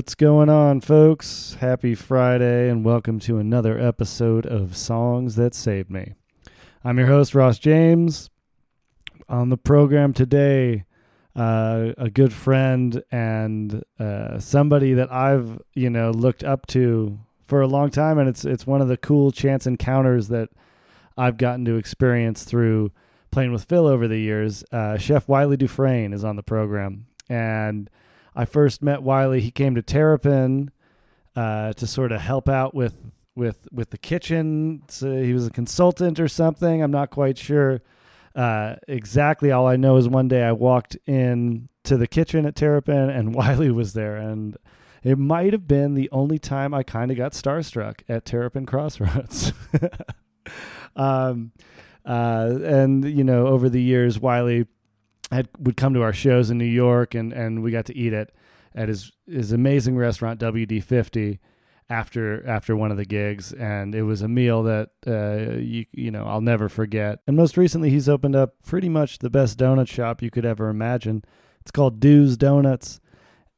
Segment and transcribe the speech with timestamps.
[0.00, 1.58] What's going on, folks?
[1.60, 6.14] Happy Friday, and welcome to another episode of Songs That Saved Me.
[6.82, 8.30] I'm your host, Ross James.
[9.28, 10.84] On the program today,
[11.36, 17.60] uh, a good friend and uh, somebody that I've you know looked up to for
[17.60, 20.48] a long time, and it's it's one of the cool chance encounters that
[21.18, 22.90] I've gotten to experience through
[23.30, 24.64] playing with Phil over the years.
[24.72, 27.90] Uh, Chef Wylie Dufresne is on the program, and
[28.34, 29.40] I first met Wylie.
[29.40, 30.70] He came to Terrapin
[31.36, 34.82] uh, to sort of help out with with with the kitchen.
[34.88, 36.82] So he was a consultant or something.
[36.82, 37.80] I'm not quite sure
[38.34, 39.50] uh, exactly.
[39.50, 43.34] All I know is one day I walked in to the kitchen at Terrapin, and
[43.34, 44.56] Wylie was there, and
[45.02, 49.52] it might have been the only time I kind of got starstruck at Terrapin Crossroads.
[50.96, 51.52] um,
[52.04, 54.66] uh, and you know, over the years, Wylie
[55.30, 58.12] had would come to our shows in New York, and and we got to eat
[58.12, 58.30] at
[58.74, 61.40] at his his amazing restaurant WD fifty
[61.90, 66.10] after after one of the gigs, and it was a meal that uh, you you
[66.10, 67.18] know I'll never forget.
[67.26, 70.68] And most recently, he's opened up pretty much the best donut shop you could ever
[70.68, 71.24] imagine.
[71.60, 73.00] It's called Du's Donuts,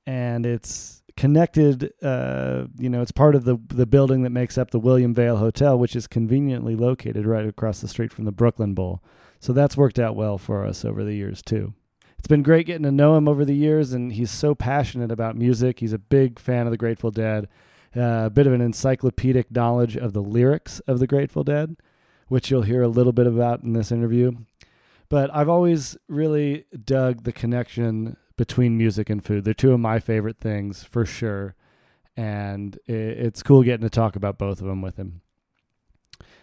[0.07, 1.93] and it's connected.
[2.03, 5.37] Uh, you know, it's part of the the building that makes up the William Vale
[5.37, 9.03] Hotel, which is conveniently located right across the street from the Brooklyn Bowl.
[9.43, 11.75] So that's worked out well for us over the years too.
[12.17, 15.35] It's been great getting to know him over the years, and he's so passionate about
[15.35, 15.81] music.
[15.81, 17.49] He's a big fan of the Grateful Dead,
[17.97, 21.75] uh, a bit of an encyclopedic knowledge of the lyrics of the Grateful Dead,
[22.29, 24.31] which you'll hear a little bit about in this interview.
[25.09, 29.43] But I've always really dug the connection between music and food.
[29.43, 31.57] They're two of my favorite things for sure.
[32.17, 35.23] And it's cool getting to talk about both of them with him.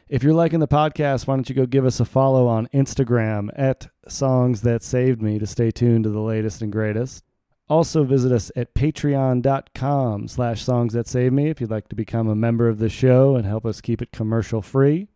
[0.09, 3.49] If you're liking the podcast, why don't you go give us a follow on Instagram
[3.55, 7.23] at Songs That Saved Me to stay tuned to the latest and greatest.
[7.69, 12.27] Also visit us at patreon.com slash songs that save me if you'd like to become
[12.27, 15.09] a member of the show and help us keep it commercial free.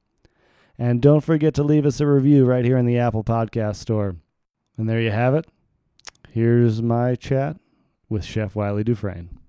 [0.77, 4.17] And don't forget to leave us a review right here in the Apple Podcast Store.
[4.77, 5.47] And there you have it.
[6.29, 7.57] Here's my chat
[8.09, 9.39] with Chef Wylie Dufresne.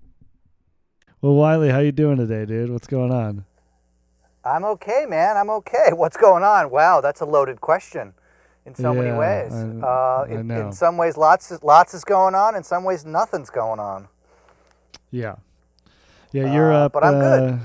[1.21, 2.71] Well, Wylie, how you doing today, dude?
[2.71, 3.45] What's going on?
[4.45, 5.37] I'm okay, man.
[5.37, 5.89] I'm okay.
[5.91, 6.69] What's going on?
[6.69, 8.13] Wow, that's a loaded question
[8.65, 9.53] in so yeah, many ways.
[9.53, 12.55] I, uh, in, in, some ways, lots lots is going on.
[12.55, 14.07] In some ways, nothing's going on.
[15.11, 15.35] Yeah,
[16.31, 16.53] yeah.
[16.53, 17.53] You're uh, up, but I'm good.
[17.53, 17.57] Uh,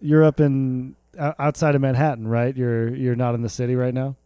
[0.00, 0.96] you're up in
[1.38, 2.56] outside of Manhattan, right?
[2.56, 4.16] You're you're not in the city right now.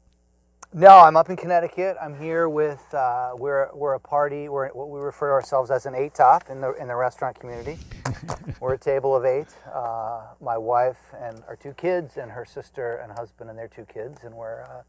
[0.74, 1.98] No, I'm up in Connecticut.
[2.00, 4.48] I'm here with uh, we're we're a party.
[4.48, 7.38] We're what we refer to ourselves as an eight top in the in the restaurant
[7.38, 7.76] community.
[8.60, 9.48] we're a table of eight.
[9.70, 13.84] Uh, my wife and our two kids, and her sister and husband and their two
[13.84, 14.82] kids, and we're uh,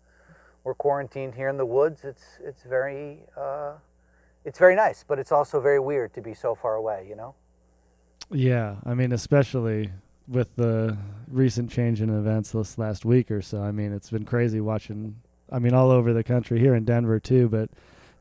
[0.64, 2.06] we're quarantined here in the woods.
[2.06, 3.74] It's it's very uh,
[4.46, 7.06] it's very nice, but it's also very weird to be so far away.
[7.10, 7.36] You know.
[8.32, 9.92] Yeah, I mean, especially
[10.30, 13.62] with the recent change in events this last week or so.
[13.62, 15.18] I mean, it's been crazy watching
[15.52, 17.70] I mean, all over the country here in Denver too, but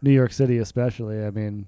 [0.02, 1.24] New York City especially.
[1.24, 1.66] I mean,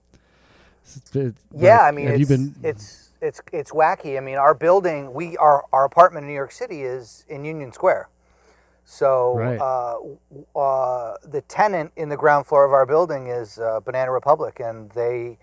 [1.14, 2.54] it, yeah, I mean, have you been?
[2.62, 4.16] It's it's it's wacky.
[4.16, 7.72] I mean, our building, we our our apartment in New York City is in Union
[7.72, 8.08] Square.
[8.84, 9.58] So right.
[9.58, 14.60] uh, uh, the tenant in the ground floor of our building is uh, Banana Republic,
[14.60, 15.38] and they,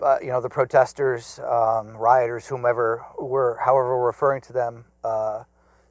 [0.00, 5.42] uh, you know, the protesters, um, rioters, whomever we're, however we're referring to them, uh,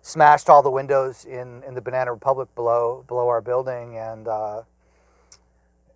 [0.02, 4.64] smashed all the windows in, in the Banana Republic below below our building and uh,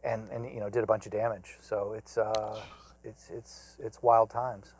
[0.03, 1.57] and and you know did a bunch of damage.
[1.59, 2.61] So it's uh,
[3.03, 4.73] it's it's it's wild times.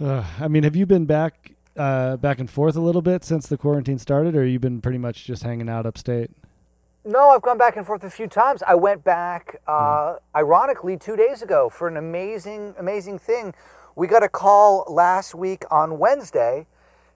[0.00, 3.46] Uh, I mean, have you been back uh, back and forth a little bit since
[3.46, 6.30] the quarantine started, or you've been pretty much just hanging out upstate?
[7.04, 8.62] No, I've gone back and forth a few times.
[8.66, 10.18] I went back, uh, mm.
[10.36, 13.54] ironically, two days ago for an amazing, amazing thing.
[13.96, 16.66] We got a call last week on Wednesday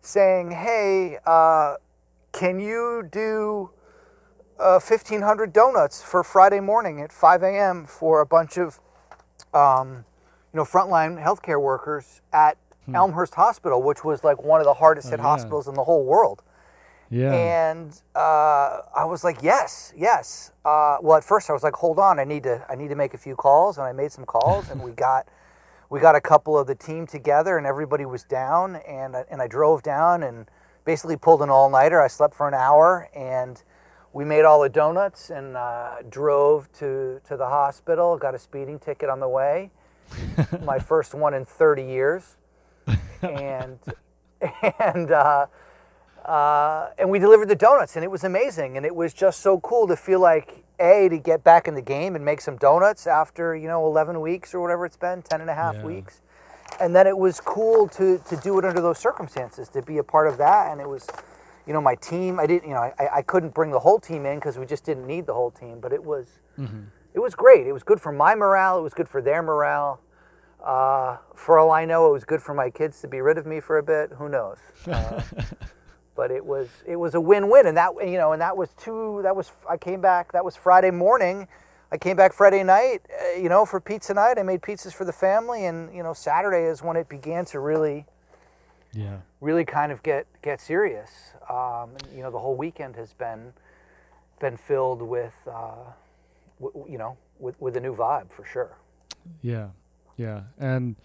[0.05, 1.75] saying, hey, uh,
[2.33, 3.71] can you do
[4.59, 7.87] uh, 1,500 donuts for Friday morning at 5 a.m.
[7.87, 8.81] for a bunch of,
[9.53, 10.05] um,
[10.53, 12.95] you know, frontline healthcare workers at hmm.
[12.95, 15.29] Elmhurst Hospital, which was like one of the hardest hit oh, yeah.
[15.29, 16.43] hospitals in the whole world.
[17.11, 17.33] Yeah.
[17.33, 20.53] And uh, I was like, yes, yes.
[20.65, 22.97] Uh, well, at first I was like, hold on, I need to, I need to
[22.97, 25.27] make a few calls, and I made some calls, and we got
[25.91, 29.47] we got a couple of the team together and everybody was down and and I
[29.47, 30.49] drove down and
[30.85, 32.01] basically pulled an all nighter.
[32.03, 33.63] I slept for an hour and
[34.13, 38.17] we made all the donuts and uh, drove to to the hospital.
[38.17, 39.71] Got a speeding ticket on the way,
[40.63, 42.37] my first one in 30 years,
[43.23, 43.79] and
[44.79, 45.47] and uh,
[46.25, 48.77] uh, and we delivered the donuts, and it was amazing.
[48.77, 51.83] And it was just so cool to feel like a to get back in the
[51.83, 55.41] game and make some donuts after you know 11 weeks or whatever it's been, 10
[55.41, 55.85] and a half yeah.
[55.85, 56.21] weeks.
[56.81, 60.05] And then it was cool to to do it under those circumstances, to be a
[60.05, 60.73] part of that.
[60.73, 61.07] And it was,
[61.67, 62.41] you know, my team.
[62.41, 64.85] I didn't, you know, I, I couldn't bring the whole team in because we just
[64.85, 65.79] didn't need the whole team.
[65.79, 66.85] But it was, mm-hmm.
[67.13, 67.67] it was great.
[67.67, 68.79] It was good for my morale.
[68.79, 70.01] It was good for their morale.
[70.65, 73.45] Uh, for all I know, it was good for my kids to be rid of
[73.45, 74.11] me for a bit.
[74.17, 74.59] Who knows?
[74.87, 75.23] Uh,
[76.15, 79.21] but it was it was a win-win, and that you know, and that was two.
[79.23, 80.33] That was I came back.
[80.33, 81.49] That was Friday morning.
[81.93, 84.37] I came back Friday night, uh, you know, for pizza night.
[84.39, 87.61] I made pizzas for the family, and you know, Saturday is when it began to
[87.61, 88.07] really,
[88.93, 91.33] yeah, really kind of get get serious.
[91.49, 93.53] Um, you know, the whole weekend has been
[94.41, 95.75] been filled with, uh,
[96.61, 98.77] w- you know, with with a new vibe for sure.
[99.41, 99.69] Yeah,
[100.17, 100.97] yeah, and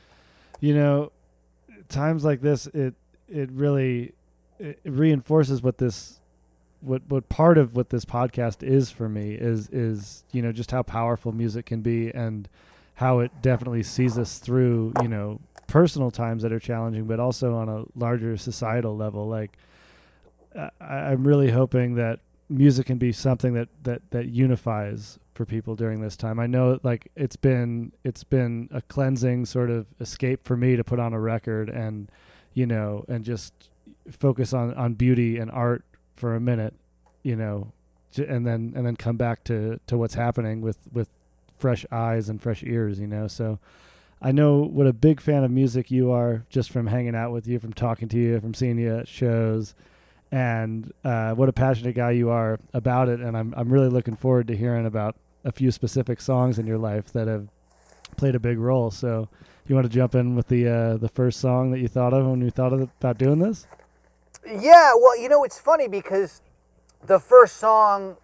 [0.60, 1.12] you know,
[1.88, 2.96] times like this, it
[3.28, 4.14] it really
[4.60, 6.20] it reinforces what this
[6.82, 10.72] what what part of what this podcast is for me is is you know just
[10.72, 12.48] how powerful music can be and
[12.96, 17.56] how it definitely sees us through you know personal times that are challenging but also
[17.56, 19.28] on a larger societal level.
[19.28, 19.58] Like
[20.56, 22.20] I, i'm really hoping that
[22.50, 26.38] music can be something that that that unifies for people during this time.
[26.38, 30.84] I know like it's been it's been a cleansing sort of escape for me to
[30.84, 32.12] put on a record and
[32.54, 33.54] you know and just
[34.12, 35.84] focus on on beauty and art
[36.16, 36.74] for a minute,
[37.24, 37.72] you know,
[38.18, 41.10] and then and then come back to to what's happening with with
[41.58, 43.28] fresh eyes and fresh ears, you know.
[43.28, 43.60] So
[44.22, 47.48] I know what a big fan of music you are just from hanging out with
[47.48, 49.76] you, from talking to you, from seeing you at shows,
[50.32, 53.20] and uh, what a passionate guy you are about it.
[53.20, 55.16] And I'm I'm really looking forward to hearing about
[55.46, 57.48] a few specific songs in your life that have
[58.18, 58.92] played a big role.
[58.92, 59.30] So
[59.68, 62.26] you want to jump in with the uh, the first song that you thought of
[62.26, 63.68] when you thought of, about doing this?
[64.46, 66.42] Yeah, well, you know, it's funny because
[67.06, 68.18] the first song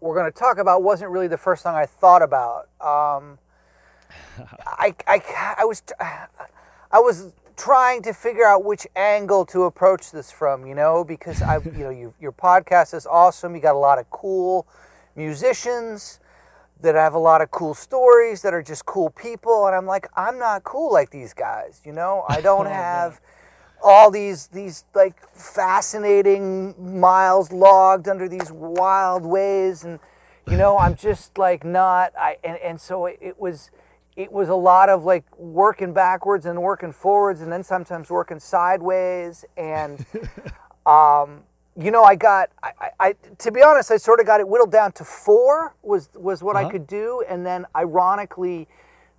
[0.00, 2.68] we're going to talk about wasn't really the first song I thought about.
[2.80, 3.38] Um,
[4.66, 10.30] I, I, I was, I was trying to figure out which angle to approach this
[10.30, 13.54] from, you know, because I, you know, you, your podcast is awesome.
[13.54, 14.66] You got a lot of cool
[15.16, 16.20] musicians
[16.80, 20.08] that have a lot of cool stories that are just cool people, and I'm like,
[20.14, 22.24] I'm not cool like these guys, you know.
[22.28, 23.20] I don't have
[23.82, 29.84] all these these like fascinating miles logged under these wild ways.
[29.84, 29.98] And
[30.50, 33.70] you know i'm just like not i and, and so it, it, was
[34.16, 38.40] it was a lot of like working backwards and working forwards and then sometimes working
[38.40, 39.44] sideways.
[39.56, 40.04] And
[40.86, 41.42] um
[41.76, 44.48] you know i got I, I, I to be honest i sort of got it
[44.48, 46.66] whittled down to four was was what uh-huh.
[46.66, 47.22] i could do.
[47.28, 48.68] And then ironically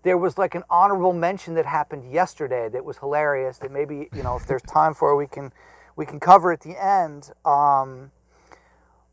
[0.03, 3.57] there was like an honorable mention that happened yesterday that was hilarious.
[3.57, 5.51] That maybe you know if there's time for it, we can
[5.95, 7.31] we can cover at the end.
[7.45, 8.11] Um,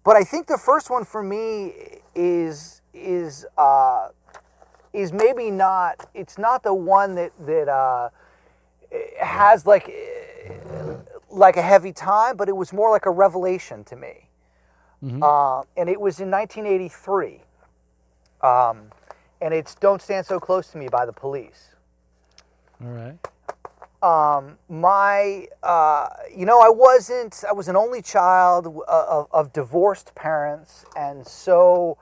[0.05, 1.73] but I think the first one for me
[2.15, 4.09] is is uh,
[4.93, 6.09] is maybe not.
[6.15, 8.11] It's not the one that that uh,
[9.21, 9.93] has like
[11.29, 14.29] like a heavy time, but it was more like a revelation to me.
[15.03, 15.23] Mm-hmm.
[15.23, 17.43] Uh, and it was in 1983.
[18.43, 18.91] Um,
[19.41, 21.75] and it's "Don't Stand So Close to Me" by the Police.
[22.83, 23.19] All right.
[24.03, 27.43] Um, my, uh, you know, I wasn't.
[27.49, 31.99] I was an only child of, of, of divorced parents, and so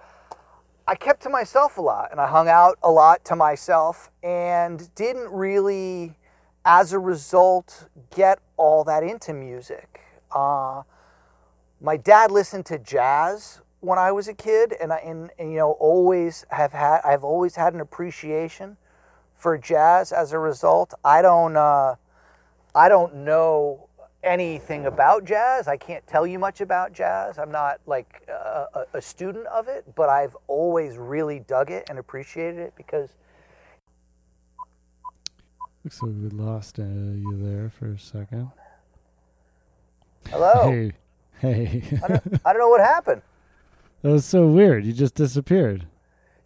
[0.87, 4.93] I kept to myself a lot, and I hung out a lot to myself, and
[4.95, 6.19] didn't really,
[6.65, 10.01] as a result, get all that into music.
[10.31, 10.83] Uh,
[11.81, 15.59] my dad listened to jazz when I was a kid, and I and, and, you
[15.59, 18.77] know always have had I've always had an appreciation
[19.37, 20.13] for jazz.
[20.13, 21.97] As a result, I don't uh,
[22.75, 23.89] I don't know
[24.23, 25.69] anything about jazz.
[25.69, 27.39] I can't tell you much about jazz.
[27.39, 31.99] I'm not like a, a student of it, but I've always really dug it and
[31.99, 33.11] appreciated it because.
[35.85, 38.51] Looks like we lost uh, you there for a second.
[40.31, 40.71] Hello.
[40.71, 40.93] Hey.
[41.41, 41.83] Hey.
[42.03, 43.21] I, don't, I don't know what happened.
[44.05, 44.85] That was so weird.
[44.85, 45.87] You just disappeared.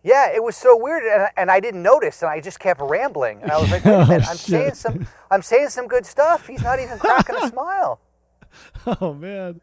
[0.05, 3.43] Yeah, it was so weird, and, and I didn't notice, and I just kept rambling.
[3.43, 6.07] And I was like, Wait a minute, oh, I'm saying some, I'm saying some good
[6.07, 6.47] stuff.
[6.47, 7.99] He's not even cracking a smile.
[8.87, 9.61] Oh man.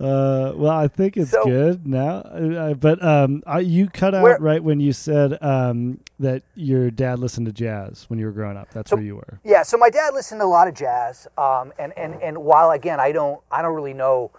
[0.00, 2.20] Uh, well, I think it's so, good now.
[2.20, 6.90] Uh, but um, I, you cut out where, right when you said um, that your
[6.90, 8.70] dad listened to jazz when you were growing up.
[8.70, 9.38] That's so, where you were.
[9.44, 9.64] Yeah.
[9.64, 13.00] So my dad listened to a lot of jazz, um, and and and while again
[13.00, 14.30] I don't I don't really know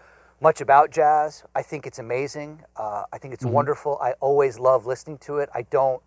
[0.43, 1.43] much about jazz.
[1.55, 2.61] I think it's amazing.
[2.75, 3.53] Uh, I think it's mm-hmm.
[3.53, 3.97] wonderful.
[4.01, 5.49] I always love listening to it.
[5.55, 6.01] I don't,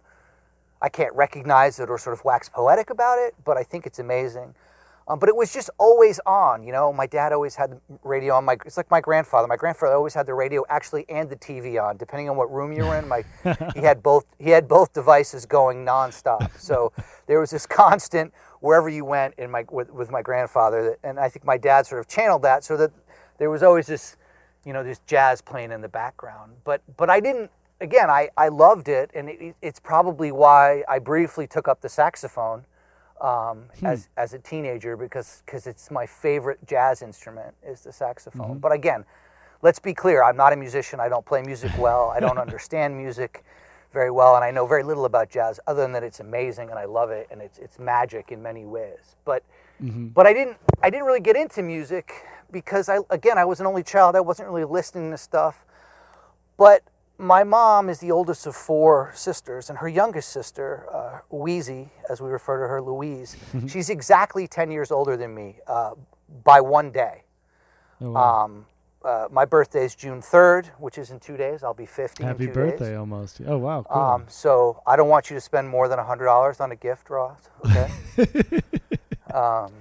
[0.81, 3.99] I can't recognize it or sort of wax poetic about it, but I think it's
[3.99, 4.55] amazing.
[5.09, 6.93] Um, but it was just always on, you know.
[6.93, 8.45] My dad always had the radio on.
[8.45, 9.47] My it's like my grandfather.
[9.47, 12.73] My grandfather always had the radio actually and the TV on, depending on what room
[12.73, 13.07] you were in.
[13.07, 13.23] My
[13.73, 16.59] he had both he had both devices going nonstop.
[16.59, 16.93] So
[17.29, 21.29] there was this constant wherever you went in my with, with my grandfather, and I
[21.29, 22.91] think my dad sort of channeled that so that
[23.39, 24.17] there was always this,
[24.67, 26.53] you know, this jazz playing in the background.
[26.65, 27.51] But but I didn't.
[27.81, 31.89] Again, I I loved it, and it, it's probably why I briefly took up the
[31.89, 32.65] saxophone
[33.21, 33.87] um, hmm.
[33.87, 38.51] as as a teenager because because it's my favorite jazz instrument is the saxophone.
[38.51, 38.59] Mm-hmm.
[38.59, 39.05] But again,
[39.63, 40.99] let's be clear: I'm not a musician.
[40.99, 42.13] I don't play music well.
[42.15, 43.45] I don't understand music
[43.93, 46.79] very well, and I know very little about jazz other than that it's amazing and
[46.79, 49.17] I love it and it's it's magic in many ways.
[49.25, 49.45] But
[49.83, 50.09] mm-hmm.
[50.09, 52.13] but I didn't I didn't really get into music
[52.51, 54.17] because I again I was an only child.
[54.17, 55.65] I wasn't really listening to stuff.
[56.57, 56.83] But
[57.19, 62.21] my mom is the oldest of four sisters, and her youngest sister, uh, Wheezy, as
[62.21, 63.37] we refer to her, Louise,
[63.69, 65.93] she's exactly 10 years older than me uh,
[66.45, 67.23] by one day.
[68.01, 68.45] Oh, wow.
[68.45, 68.67] um,
[69.05, 71.63] uh, my birthday is June 3rd, which is in two days.
[71.63, 72.99] I'll be 50 Happy birthday days.
[72.99, 73.41] almost.
[73.47, 73.87] Oh, wow.
[73.89, 74.03] Cool.
[74.03, 77.49] Um, so I don't want you to spend more than $100 on a gift, Ross.
[77.65, 78.61] Okay?
[79.35, 79.73] um,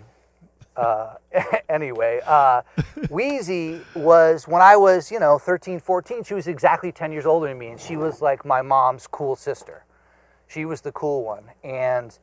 [0.76, 1.16] uh,
[1.70, 2.62] anyway, uh,
[3.10, 7.48] Wheezy was when I was, you know, 13, 14, she was exactly 10 years older
[7.48, 9.86] than me, and she was like my mom's cool sister.
[10.48, 11.46] She was the cool one.
[11.64, 12.18] And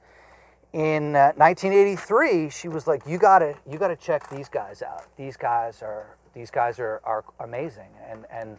[0.73, 5.04] in uh, 1983, she was like, "You gotta, you gotta check these guys out.
[5.16, 8.59] These guys are, these guys are, are amazing." And and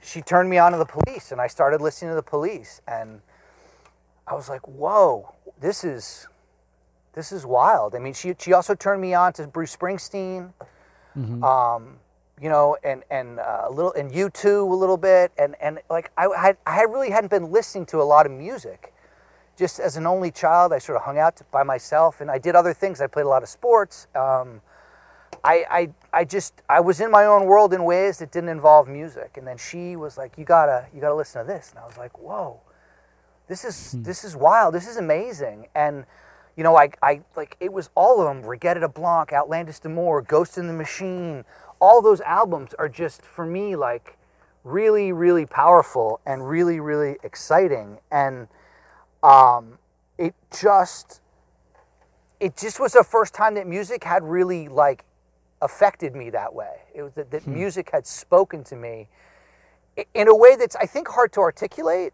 [0.00, 3.20] she turned me on to the police, and I started listening to the police, and
[4.26, 6.26] I was like, "Whoa, this is."
[7.14, 7.94] This is wild.
[7.94, 10.52] I mean, she she also turned me on to Bruce Springsteen,
[11.16, 11.44] mm-hmm.
[11.44, 11.98] um,
[12.40, 16.10] you know, and and uh, a little and U2 a little bit, and and like
[16.16, 18.92] I had I really hadn't been listening to a lot of music.
[19.58, 22.56] Just as an only child, I sort of hung out by myself, and I did
[22.56, 23.02] other things.
[23.02, 24.06] I played a lot of sports.
[24.14, 24.62] Um,
[25.44, 28.88] I, I, I just I was in my own world in ways that didn't involve
[28.88, 31.84] music, and then she was like, "You gotta you gotta listen to this," and I
[31.84, 32.60] was like, "Whoa,
[33.48, 34.02] this is hmm.
[34.02, 34.74] this is wild.
[34.74, 36.06] This is amazing." And
[36.56, 38.44] you know, I, I like it was all of them.
[38.44, 41.44] Reggatta de Blanc, Outlandos d'Amour, Ghost in the Machine.
[41.80, 44.18] All those albums are just for me like
[44.64, 47.98] really, really powerful and really, really exciting.
[48.10, 48.48] And
[49.22, 49.78] um,
[50.18, 51.20] it just,
[52.38, 55.04] it just was the first time that music had really like
[55.60, 56.82] affected me that way.
[56.94, 57.54] It was that, that hmm.
[57.54, 59.08] music had spoken to me
[60.14, 62.12] in a way that's I think hard to articulate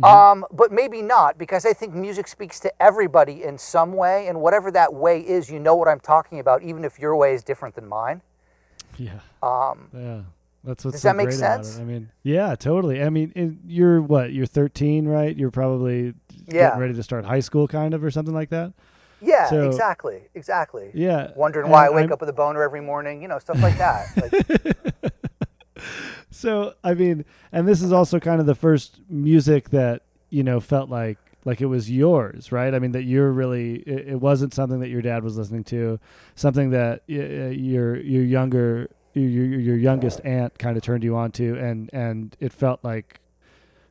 [0.00, 0.04] Mm-hmm.
[0.04, 4.40] Um, but maybe not, because I think music speaks to everybody in some way, and
[4.40, 7.44] whatever that way is, you know what I'm talking about, even if your way is
[7.44, 8.22] different than mine.
[8.96, 9.20] Yeah.
[9.42, 10.20] Um, yeah.
[10.62, 11.78] That's what's does so that make sense?
[11.78, 13.02] I mean, yeah, totally.
[13.02, 14.32] I mean, you're what?
[14.32, 15.34] You're 13, right?
[15.34, 16.12] You're probably
[16.46, 16.78] yeah.
[16.78, 18.72] ready to start high school, kind of, or something like that.
[19.22, 20.90] Yeah, so, exactly, exactly.
[20.94, 23.60] Yeah, wondering why I wake I'm, up with a boner every morning, you know, stuff
[23.62, 24.06] like that.
[24.16, 25.09] Like,
[26.30, 30.60] so I mean, and this is also kind of the first music that you know
[30.60, 32.74] felt like like it was yours, right?
[32.74, 35.98] I mean, that you're really it, it wasn't something that your dad was listening to,
[36.34, 41.56] something that your your younger your your youngest aunt kind of turned you on to,
[41.56, 43.20] and and it felt like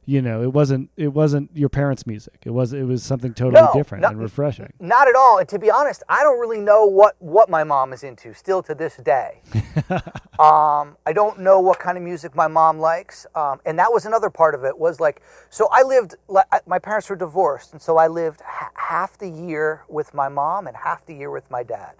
[0.09, 2.41] you know it wasn't it wasn't your parents music.
[2.43, 4.73] It was it was something totally no, different not, and refreshing.
[4.79, 5.37] not at all.
[5.37, 8.63] And to be honest i don't really know what what my mom is into still
[8.63, 9.41] to this day.
[10.39, 13.27] Um, i don't know what kind of music my mom likes.
[13.35, 16.79] Um, and that was another part of it was like so i lived like, my
[16.79, 17.73] parents were divorced.
[17.73, 18.41] And so i lived
[18.73, 21.95] half the year with my mom and half the year with my dad.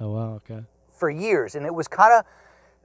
[0.00, 0.34] Oh wow.
[0.34, 0.62] Okay.
[0.88, 1.56] For years.
[1.56, 2.24] And it was kind of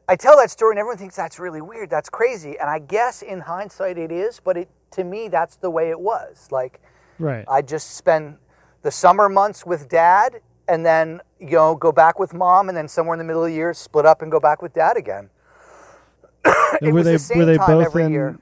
[0.10, 1.92] I tell that story and everyone thinks that's really weird.
[1.92, 2.58] That's crazy.
[2.58, 6.00] And I guess in hindsight it is, but it to me that's the way it
[6.00, 6.48] was.
[6.50, 6.82] Like
[7.20, 7.46] right.
[7.48, 8.38] I just spend
[8.82, 12.88] the summer months with dad and then you know go back with mom and then
[12.88, 15.30] somewhere in the middle of the year split up and go back with dad again.
[16.82, 18.40] were they the were they both in year.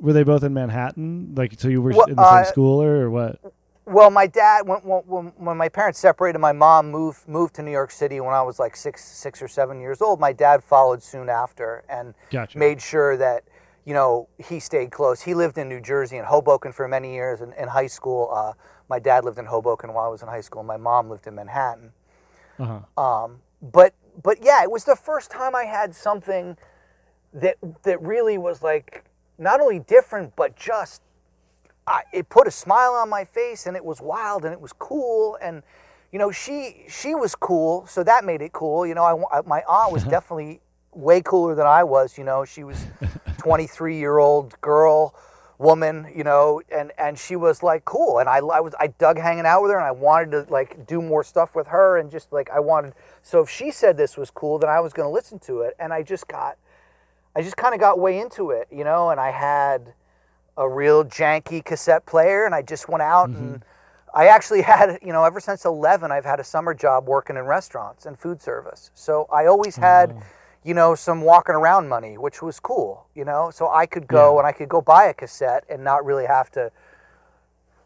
[0.00, 1.34] Were they both in Manhattan?
[1.36, 3.38] Like so you were well, in the same uh, school or what?
[3.86, 7.70] Well, my dad, when, when, when my parents separated, my mom moved moved to New
[7.70, 10.18] York City when I was like six six or seven years old.
[10.18, 12.58] My dad followed soon after and gotcha.
[12.58, 13.44] made sure that
[13.84, 15.22] you know he stayed close.
[15.22, 17.42] He lived in New Jersey and Hoboken for many years.
[17.42, 18.54] And in high school, uh,
[18.88, 20.64] my dad lived in Hoboken while I was in high school.
[20.64, 21.92] My mom lived in Manhattan.
[22.58, 23.00] Uh-huh.
[23.00, 26.56] Um, but but yeah, it was the first time I had something
[27.32, 29.04] that that really was like
[29.38, 31.02] not only different but just
[31.86, 34.72] I, it put a smile on my face and it was wild and it was
[34.72, 35.62] cool and
[36.12, 39.62] you know she she was cool so that made it cool you know I, my
[39.68, 40.60] aunt was definitely
[40.92, 42.86] way cooler than I was you know she was
[43.38, 45.14] 23 year old girl
[45.58, 49.18] woman, you know, and and she was like cool, and I I was I dug
[49.18, 52.10] hanging out with her, and I wanted to like do more stuff with her, and
[52.10, 52.94] just like I wanted.
[53.22, 55.74] So if she said this was cool, then I was going to listen to it,
[55.78, 56.58] and I just got,
[57.34, 59.94] I just kind of got way into it, you know, and I had
[60.56, 63.44] a real janky cassette player, and I just went out mm-hmm.
[63.54, 63.64] and.
[64.14, 67.42] I actually had, you know, ever since 11, I've had a summer job working in
[67.42, 68.90] restaurants and food service.
[68.94, 70.22] So I always had, oh
[70.66, 73.50] you know, some walking around money, which was cool, you know.
[73.54, 74.38] So I could go yeah.
[74.40, 76.72] and I could go buy a cassette and not really have to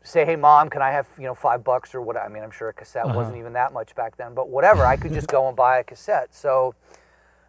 [0.03, 2.51] say, "Hey, mom, can I have you know five bucks or what?" I mean, I'm
[2.51, 3.15] sure a cassette uh-huh.
[3.15, 4.87] wasn't even that much back then, but whatever.
[4.87, 6.35] I could just go and buy a cassette.
[6.35, 6.75] So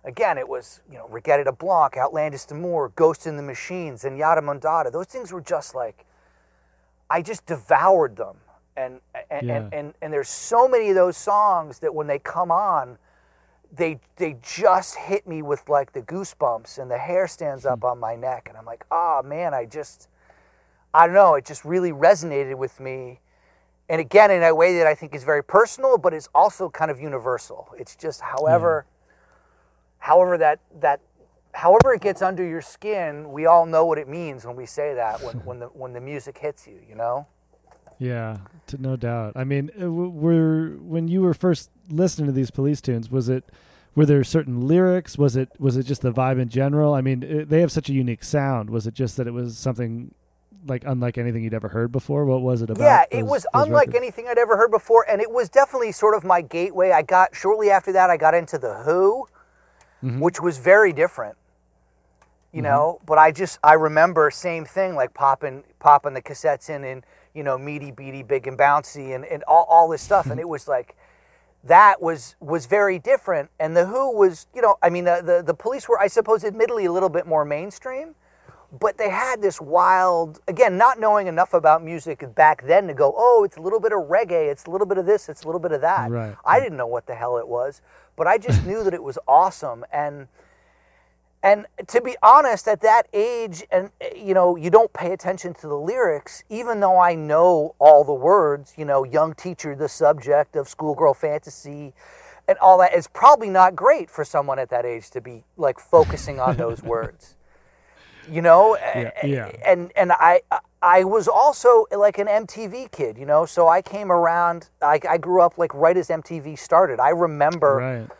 [0.03, 4.17] again, it was you know Reggatta de Blanc, Outlandos D'Amour, Ghost in the Machines, and
[4.17, 4.91] Yada Mondada.
[4.91, 6.05] Those things were just like
[7.09, 8.37] I just devoured them,
[8.75, 9.55] and and, yeah.
[9.57, 12.97] and and and there's so many of those songs that when they come on
[13.71, 17.99] they they just hit me with like the goosebumps and the hair stands up on
[17.99, 20.09] my neck and I'm like, oh man, I just
[20.93, 23.19] I don't know, it just really resonated with me.
[23.87, 26.91] And again, in a way that I think is very personal, but it's also kind
[26.91, 27.69] of universal.
[27.77, 28.85] It's just however
[30.01, 30.99] however that that
[31.53, 34.93] however it gets under your skin, we all know what it means when we say
[34.93, 37.27] that when, when the when the music hits you, you know?
[37.99, 39.33] Yeah, to, no doubt.
[39.35, 43.45] I mean, uh, were when you were first listening to these police tunes, was it
[43.95, 45.17] were there certain lyrics?
[45.17, 46.93] Was it was it just the vibe in general?
[46.93, 48.69] I mean, it, they have such a unique sound.
[48.69, 50.13] Was it just that it was something
[50.67, 52.25] like unlike anything you'd ever heard before?
[52.25, 52.83] What was it about?
[52.83, 53.95] Yeah, it was unlike records?
[53.95, 56.91] anything I'd ever heard before, and it was definitely sort of my gateway.
[56.91, 59.27] I got shortly after that, I got into the Who,
[60.03, 60.19] mm-hmm.
[60.19, 61.37] which was very different.
[62.51, 62.63] You mm-hmm.
[62.63, 67.03] know, but I just I remember same thing like popping popping the cassettes in and
[67.33, 70.27] you know, meaty, beaty, big and bouncy, and, and all, all this stuff.
[70.27, 70.95] and it was like,
[71.63, 73.49] that was was very different.
[73.59, 76.43] And the Who was, you know, I mean, the, the, the police were, I suppose,
[76.43, 78.15] admittedly a little bit more mainstream,
[78.79, 83.13] but they had this wild, again, not knowing enough about music back then to go,
[83.15, 85.45] oh, it's a little bit of reggae, it's a little bit of this, it's a
[85.45, 86.09] little bit of that.
[86.09, 86.35] Right.
[86.43, 87.81] I didn't know what the hell it was,
[88.15, 89.85] but I just knew that it was awesome.
[89.91, 90.27] And
[91.43, 95.67] and to be honest, at that age, and you know, you don't pay attention to
[95.67, 100.55] the lyrics, even though I know all the words, you know, young teacher, the subject
[100.55, 101.93] of schoolgirl fantasy,
[102.47, 105.79] and all that is probably not great for someone at that age to be like
[105.79, 107.35] focusing on those words.
[108.29, 109.51] You know, yeah, yeah.
[109.65, 110.41] and and I
[110.81, 114.69] I was also like an MTV kid, you know, so I came around.
[114.81, 116.99] I, I grew up like right as MTV started.
[116.99, 117.75] I remember.
[117.75, 118.17] Right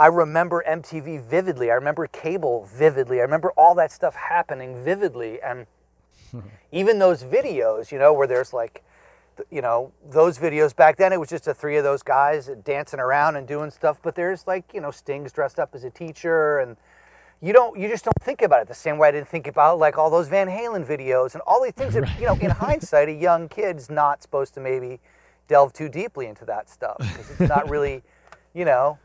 [0.00, 1.70] I remember MTV vividly.
[1.70, 3.18] I remember cable vividly.
[3.18, 5.42] I remember all that stuff happening vividly.
[5.42, 5.66] And
[6.72, 8.82] even those videos, you know, where there's like,
[9.50, 12.98] you know, those videos back then, it was just the three of those guys dancing
[12.98, 14.00] around and doing stuff.
[14.02, 16.78] But there's like, you know, Sting's dressed up as a teacher and
[17.42, 19.78] you don't, you just don't think about it the same way I didn't think about
[19.78, 23.08] like all those Van Halen videos and all these things that, you know, in hindsight,
[23.08, 25.00] a young kid's not supposed to maybe
[25.48, 28.02] delve too deeply into that stuff because it's not really,
[28.54, 28.98] you know,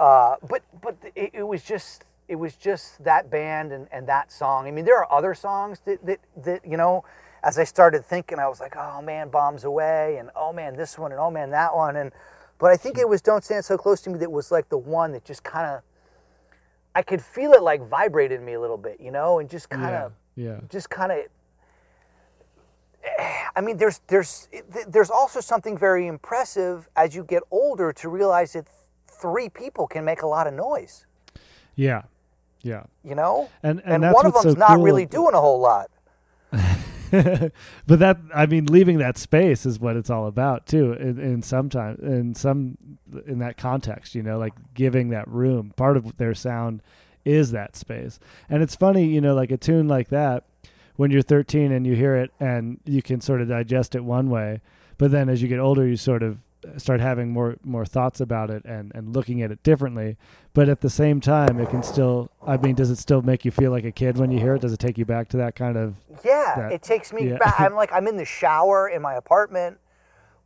[0.00, 4.30] uh, but but it, it, was just it was just that band and, and that
[4.30, 4.66] song.
[4.66, 7.04] I mean, there are other songs that, that that you know.
[7.40, 10.98] As I started thinking, I was like, oh man, bombs away, and oh man, this
[10.98, 12.10] one, and oh man, that one, and
[12.58, 14.76] but I think it was "Don't Stand So Close to Me" that was like the
[14.76, 15.82] one that just kind of
[16.98, 19.94] I could feel it like vibrated me a little bit, you know, and just kind
[19.94, 21.18] of yeah, yeah, just kind of.
[23.54, 24.48] I mean, there's there's
[24.88, 28.66] there's also something very impressive as you get older to realize that
[29.06, 31.06] three people can make a lot of noise.
[31.76, 32.02] Yeah,
[32.62, 32.82] yeah.
[33.04, 34.82] You know, and and, and one of them's so not cool.
[34.82, 35.92] really doing a whole lot.
[37.86, 40.92] but that I mean, leaving that space is what it's all about too.
[40.92, 42.76] In, in some time, in some
[43.26, 45.72] in that context, you know, like giving that room.
[45.76, 46.82] Part of their sound
[47.24, 48.18] is that space,
[48.48, 50.44] and it's funny, you know, like a tune like that.
[50.96, 54.30] When you're 13 and you hear it and you can sort of digest it one
[54.30, 54.60] way,
[54.96, 56.38] but then as you get older, you sort of
[56.76, 60.16] start having more more thoughts about it and and looking at it differently
[60.54, 63.50] but at the same time it can still i mean does it still make you
[63.50, 65.54] feel like a kid when you hear it does it take you back to that
[65.54, 65.94] kind of
[66.24, 67.36] yeah that, it takes me yeah.
[67.38, 69.78] back i'm like i'm in the shower in my apartment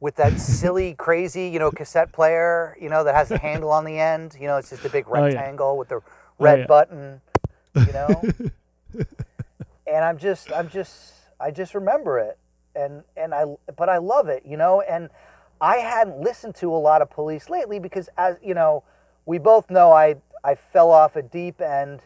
[0.01, 3.85] with that silly crazy you know cassette player you know that has a handle on
[3.85, 5.79] the end you know it's just a big rectangle oh, yeah.
[5.79, 6.03] with the oh,
[6.38, 6.66] red oh, yeah.
[6.66, 7.20] button
[7.75, 8.22] you know
[9.87, 12.37] and i'm just i'm just i just remember it
[12.75, 13.44] and and i
[13.79, 15.09] but i love it you know and
[15.62, 18.83] I hadn't listened to a lot of Police lately because, as you know,
[19.27, 22.03] we both know I I fell off a deep end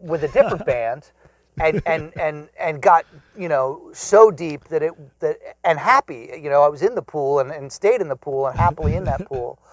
[0.00, 1.12] with a different band,
[1.60, 3.06] and and and and got
[3.38, 6.30] you know so deep that it that and happy.
[6.34, 8.96] You know, I was in the pool and, and stayed in the pool and happily
[8.96, 9.58] in that pool.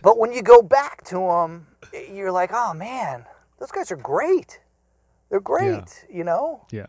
[0.00, 1.66] But when you go back to them,
[2.10, 3.26] you're like, oh man,
[3.60, 4.58] those guys are great.
[5.28, 6.06] They're great.
[6.08, 6.16] Yeah.
[6.16, 6.66] You know.
[6.70, 6.86] Yeah.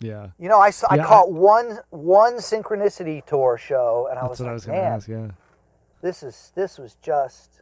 [0.00, 0.28] Yeah.
[0.38, 4.26] You know, I saw, yeah, I caught I, one one synchronicity tour show, and I
[4.26, 5.28] was like, I was man, ask, yeah.
[6.02, 7.60] this is this was just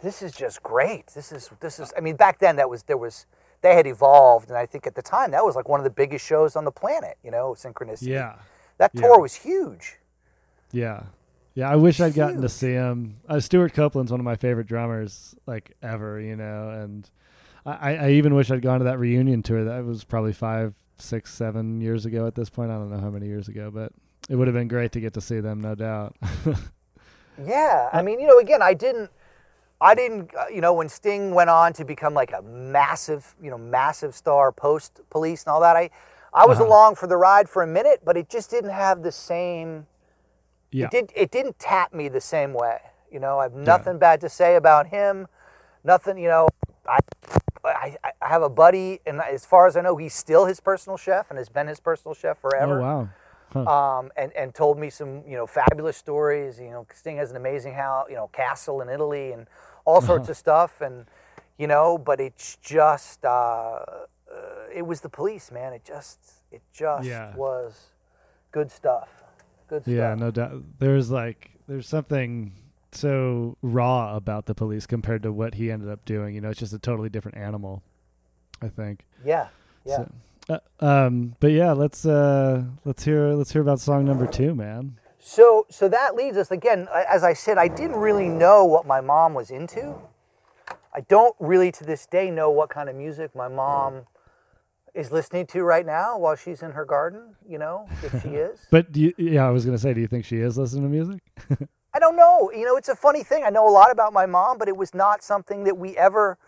[0.00, 1.08] this is just great.
[1.08, 1.92] This is this is.
[1.96, 3.26] I mean, back then that was there was
[3.60, 5.90] they had evolved, and I think at the time that was like one of the
[5.90, 7.18] biggest shows on the planet.
[7.22, 8.08] You know, synchronicity.
[8.08, 8.36] Yeah.
[8.78, 9.20] That tour yeah.
[9.20, 9.98] was huge.
[10.72, 11.02] Yeah.
[11.54, 13.16] Yeah, I wish I'd gotten to see him.
[13.28, 17.10] Uh, Stewart Copeland's one of my favorite drummers, like ever, you know, and
[17.66, 19.64] I, I even wish I'd gone to that reunion tour.
[19.64, 22.70] That was probably five, six, seven years ago at this point.
[22.70, 23.92] I don't know how many years ago, but
[24.28, 26.16] it would have been great to get to see them, no doubt.
[27.44, 29.10] yeah, I mean, you know, again, I didn't,
[29.80, 33.50] I didn't, uh, you know, when Sting went on to become like a massive, you
[33.50, 35.90] know, massive star post Police and all that, I,
[36.32, 36.68] I was uh-huh.
[36.68, 39.86] along for the ride for a minute, but it just didn't have the same.
[40.70, 40.86] Yeah.
[40.86, 41.12] It did.
[41.16, 42.78] It didn't tap me the same way.
[43.10, 43.98] You know, I have nothing yeah.
[43.98, 45.26] bad to say about him.
[45.82, 46.18] Nothing.
[46.18, 46.48] You know,
[46.86, 46.98] I
[47.64, 50.96] I, I have a buddy, and as far as I know, he's still his personal
[50.96, 52.80] chef and has been his personal chef forever.
[52.80, 53.08] Oh wow!
[53.52, 53.98] Huh.
[53.98, 56.60] Um, and and told me some you know fabulous stories.
[56.60, 59.46] You know, Sting has an amazing house, you know, castle in Italy, and
[59.84, 60.80] all sorts of stuff.
[60.80, 61.06] And
[61.58, 63.76] you know, but it's just uh, uh,
[64.74, 65.72] it was the police, man.
[65.72, 66.18] It just
[66.50, 67.34] it just yeah.
[67.34, 67.90] was
[68.52, 69.08] good stuff.
[69.68, 69.94] Good stuff.
[69.94, 70.62] Yeah, no doubt.
[70.78, 72.52] There's like there's something
[72.92, 76.34] so raw about the police compared to what he ended up doing.
[76.34, 77.82] You know, it's just a totally different animal.
[78.62, 79.06] I think.
[79.24, 79.48] Yeah.
[79.84, 79.96] Yeah.
[79.96, 84.54] So, uh, um, but yeah, let's uh, let's hear let's hear about song number two,
[84.54, 84.98] man.
[85.18, 86.88] So so that leads us again.
[87.08, 89.94] As I said, I didn't really know what my mom was into.
[90.92, 94.06] I don't really to this day know what kind of music my mom
[94.92, 97.36] is listening to right now while she's in her garden.
[97.48, 98.66] You know, if she is.
[98.70, 101.22] but you, yeah, I was gonna say, do you think she is listening to music?
[101.92, 102.50] I don't know.
[102.52, 103.44] You know, it's a funny thing.
[103.44, 106.38] I know a lot about my mom, but it was not something that we ever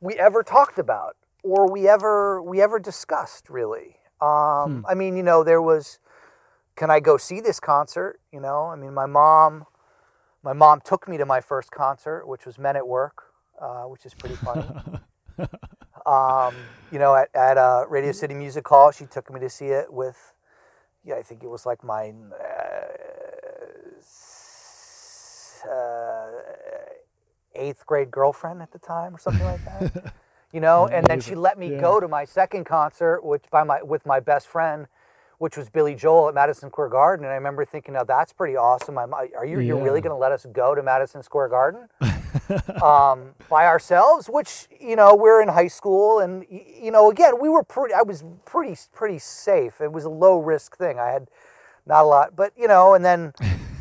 [0.00, 3.96] we ever talked about or we ever we ever discussed really.
[4.20, 4.86] Um, hmm.
[4.88, 5.98] I mean, you know, there was
[6.74, 8.18] can I go see this concert?
[8.32, 9.66] You know, I mean, my mom
[10.42, 13.24] my mom took me to my first concert, which was Men at Work,
[13.60, 14.66] uh, which is pretty funny.
[16.06, 16.54] um,
[16.90, 19.92] you know, at, at uh, Radio City Music Hall, she took me to see it
[19.92, 20.34] with,
[21.04, 23.02] yeah, I think it was like my uh,
[25.66, 26.26] uh,
[27.54, 30.14] eighth grade girlfriend at the time or something like that.
[30.52, 31.80] you know, and then she let me yeah.
[31.80, 34.86] go to my second concert, which by my with my best friend,
[35.38, 37.24] which was Billy Joel at Madison Square Garden.
[37.24, 38.98] And I remember thinking, now that's pretty awesome.
[38.98, 39.68] I'm, are you yeah.
[39.68, 41.88] you're really going to let us go to Madison Square Garden
[42.82, 44.28] um, by ourselves?
[44.28, 47.94] Which you know we're in high school, and you know again we were pretty.
[47.94, 49.80] I was pretty pretty safe.
[49.80, 50.98] It was a low risk thing.
[50.98, 51.28] I had
[51.86, 53.32] not a lot, but you know, and then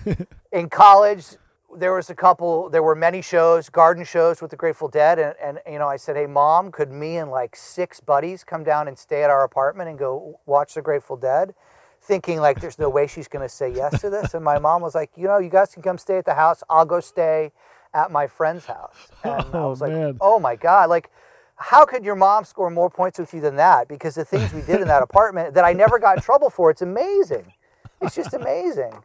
[0.52, 1.38] in college
[1.78, 5.36] there was a couple there were many shows garden shows with the grateful dead and,
[5.42, 8.88] and you know i said hey mom could me and like six buddies come down
[8.88, 11.54] and stay at our apartment and go watch the grateful dead?
[12.02, 14.34] Thinking like there's no way she's going to say yes to this.
[14.34, 16.64] And my mom was like you know you guys can come stay at the house.
[16.70, 17.52] I'll go stay
[17.94, 19.10] at my friend's house.
[19.24, 20.18] And oh, i was oh, like man.
[20.22, 21.10] oh my god like
[21.56, 23.88] how could your mom score more points with you than that?
[23.88, 26.72] Because the things we did in that apartment that i never got in trouble for
[26.72, 27.54] it's amazing.
[28.02, 29.04] It's just amazing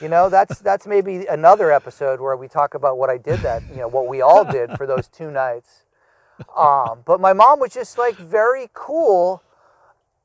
[0.00, 3.62] you know, that's that's maybe another episode where we talk about what I did that,
[3.70, 5.84] you know, what we all did for those two nights.
[6.56, 9.42] Um, but my mom was just like very cool,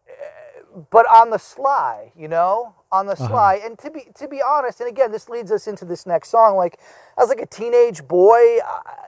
[0.08, 3.28] eh, but on the sly, you know, on the uh-huh.
[3.28, 3.56] sly.
[3.58, 3.68] Uh-huh.
[3.68, 6.56] And to be to be honest, and again, this leads us into this next song.
[6.56, 6.80] Like,
[7.18, 8.60] I was like a teenage boy,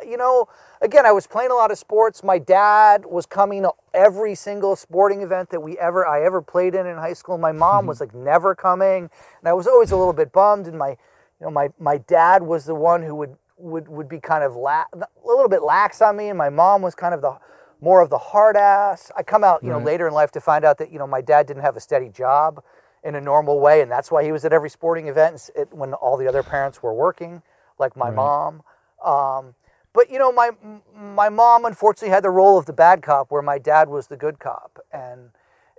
[0.06, 0.48] you know
[0.84, 2.24] again, I was playing a lot of sports.
[2.24, 6.76] My dad was coming to every single sporting event that we ever I ever played
[6.76, 7.38] in in high school.
[7.38, 7.88] My mom mm-hmm.
[7.88, 10.68] was like never coming, and I was always a little bit bummed.
[10.68, 10.98] And my, you
[11.42, 14.86] know, my my dad was the one who would would would be kind of la-
[14.94, 17.38] a little bit lax on me, and my mom was kind of the
[17.82, 19.12] more of the hard ass.
[19.18, 19.80] I come out, you right.
[19.80, 21.82] know, later in life to find out that you know my dad didn't have a
[21.82, 22.62] steady job
[23.04, 26.18] in a normal way, and that's why he was at every sporting event when all
[26.18, 27.42] the other parents were working,
[27.78, 28.16] like my right.
[28.16, 28.64] mom.
[29.04, 29.56] Um,
[29.94, 30.52] but you know, my
[30.96, 34.18] my mom unfortunately had the role of the bad cop, where my dad was the
[34.18, 35.30] good cop, and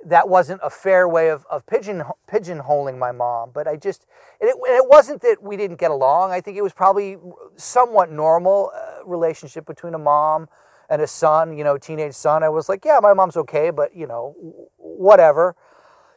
[0.07, 3.51] that wasn't a fair way of, of pigeon pigeonholing my mom.
[3.53, 4.07] But I just
[4.41, 6.31] it, it wasn't that we didn't get along.
[6.31, 7.17] I think it was probably
[7.57, 10.49] somewhat normal uh, relationship between a mom
[10.89, 11.57] and a son.
[11.57, 12.43] You know, teenage son.
[12.45, 14.35] I was like, yeah, my mom's okay, but you know,
[14.77, 15.57] whatever.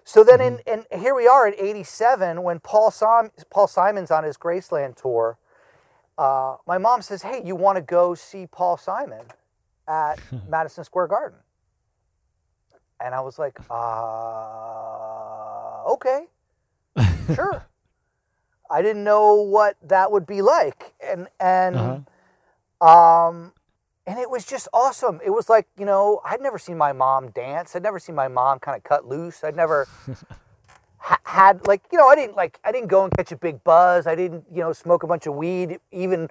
[0.08, 0.84] So then, mm-hmm.
[0.94, 5.38] in, here we are at '87 when Paul Sim, Paul Simon's on his Graceland tour
[6.18, 9.26] uh, my mom says, "Hey, you want to go see Paul Simon
[9.88, 11.40] at Madison Square Garden?"
[13.00, 13.84] And I was like, uh,
[15.94, 16.26] "Okay,
[17.36, 17.66] sure."
[18.70, 22.04] I didn't know what that would be like, and and
[22.82, 23.28] uh-huh.
[23.28, 23.54] um,
[24.08, 25.20] and it was just awesome.
[25.24, 27.76] It was like, you know, I'd never seen my mom dance.
[27.76, 29.44] I'd never seen my mom kind of cut loose.
[29.44, 29.86] I'd never
[30.98, 33.62] ha- had like, you know, I didn't like I didn't go and catch a big
[33.66, 34.08] buzz.
[34.08, 36.30] I didn't, you know, smoke a bunch of weed even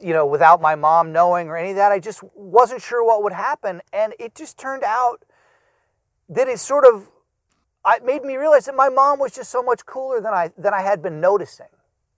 [0.00, 1.90] you know, without my mom knowing or any of that.
[1.90, 5.24] I just wasn't sure what would happen and it just turned out
[6.28, 7.08] that it sort of
[7.88, 10.74] it made me realize that my mom was just so much cooler than I than
[10.74, 11.72] I had been noticing,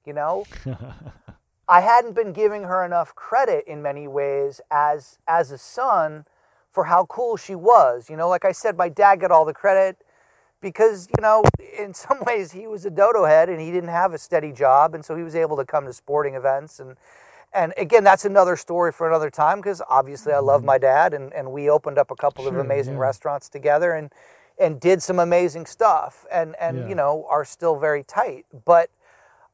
[0.05, 0.45] you know?
[1.69, 6.25] I hadn't been giving her enough credit in many ways as as a son
[6.71, 8.09] for how cool she was.
[8.09, 9.97] You know, like I said, my dad got all the credit
[10.61, 11.43] because you know,
[11.79, 14.95] in some ways, he was a dodo head and he didn't have a steady job,
[14.95, 16.97] and so he was able to come to sporting events and.
[17.55, 20.67] And again, that's another story for another time because obviously I love mm-hmm.
[20.67, 23.01] my dad, and, and we opened up a couple sure, of amazing yeah.
[23.01, 24.11] restaurants together and
[24.59, 26.89] and did some amazing stuff, and and yeah.
[26.89, 28.45] you know are still very tight.
[28.67, 28.91] But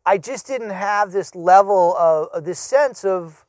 [0.04, 3.44] I just didn't have this level of, this sense of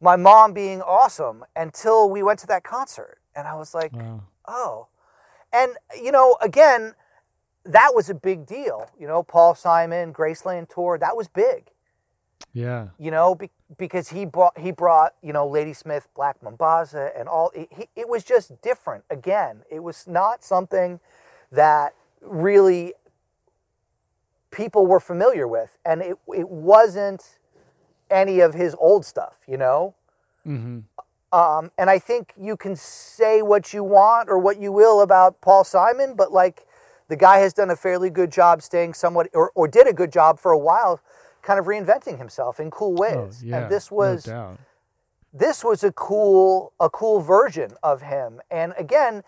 [0.00, 3.18] my mom being awesome until we went to that concert.
[3.34, 4.22] And I was like, wow.
[4.46, 4.86] oh.
[5.52, 6.94] And, you know, again,
[7.64, 8.90] that was a big deal.
[8.98, 11.70] You know, Paul Simon, Graceland tour, that was big.
[12.52, 12.88] Yeah.
[12.98, 17.50] You know, be, because he brought he brought you know Ladysmith, Black Mambazo, and all.
[17.54, 19.04] It, he, it was just different.
[19.10, 21.00] Again, it was not something
[21.50, 22.94] that really
[24.52, 27.38] people were familiar with, and it it wasn't
[28.10, 29.94] any of his old stuff, you know.
[30.46, 30.80] Mm-hmm.
[31.36, 35.40] Um, and I think you can say what you want or what you will about
[35.40, 36.66] Paul Simon, but like
[37.08, 40.12] the guy has done a fairly good job staying somewhat, or, or did a good
[40.12, 41.00] job for a while,
[41.40, 43.40] kind of reinventing himself in cool oh, ways.
[43.42, 44.58] Oh, yeah, and this was no
[45.32, 48.40] this was a cool a cool version of him.
[48.50, 49.22] And again,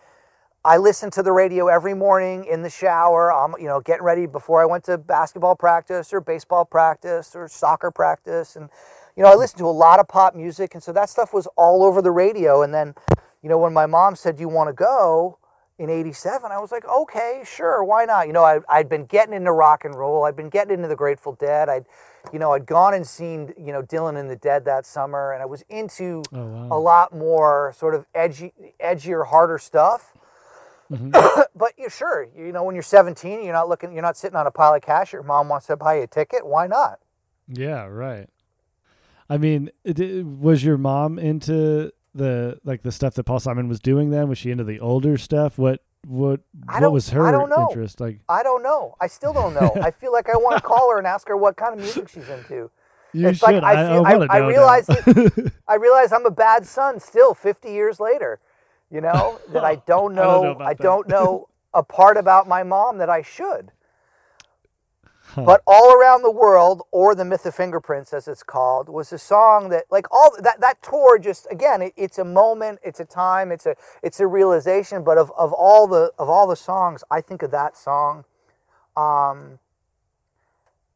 [0.66, 3.30] I listened to the radio every morning in the shower.
[3.30, 7.48] I'm, you know, getting ready before I went to basketball practice or baseball practice or
[7.48, 8.70] soccer practice, and
[9.14, 11.46] you know, I listened to a lot of pop music, and so that stuff was
[11.56, 12.62] all over the radio.
[12.62, 12.94] And then,
[13.42, 15.38] you know, when my mom said, "Do you want to go?"
[15.76, 19.34] in '87, I was like, "Okay, sure, why not?" You know, I, I'd been getting
[19.34, 20.24] into rock and roll.
[20.24, 21.68] I'd been getting into the Grateful Dead.
[21.68, 21.84] I'd,
[22.32, 25.42] you know, I'd gone and seen, you know, Dylan and the Dead that summer, and
[25.42, 26.68] I was into oh, wow.
[26.70, 30.14] a lot more sort of edgy, edgier, harder stuff.
[30.94, 31.40] Mm-hmm.
[31.58, 34.46] but you sure, you know, when you're 17, you're not looking, you're not sitting on
[34.46, 35.12] a pile of cash.
[35.12, 36.46] Your mom wants to buy you a ticket.
[36.46, 37.00] Why not?
[37.48, 38.28] Yeah, right.
[39.28, 43.80] I mean, it, was your mom into the like the stuff that Paul Simon was
[43.80, 44.28] doing then?
[44.28, 45.58] Was she into the older stuff?
[45.58, 47.68] What what what was her I don't know.
[47.70, 48.00] interest?
[48.00, 48.94] Like I don't know.
[49.00, 49.72] I still don't know.
[49.82, 52.08] I feel like I want to call her and ask her what kind of music
[52.08, 52.70] she's into.
[53.16, 53.62] You it's should.
[53.62, 54.90] Like I, feel, I, I, I realize
[55.68, 58.40] I realize I'm a bad son still 50 years later
[58.94, 62.46] you know, that I don't know, I don't know, I don't know a part about
[62.46, 63.72] my mom that I should.
[65.26, 65.42] Huh.
[65.44, 69.18] But all around the world, or the myth of fingerprints, as it's called, was a
[69.18, 73.04] song that, like all that that tour, just again, it, it's a moment, it's a
[73.04, 75.02] time, it's a it's a realization.
[75.02, 78.24] But of, of all the of all the songs, I think of that song.
[78.96, 79.58] Um,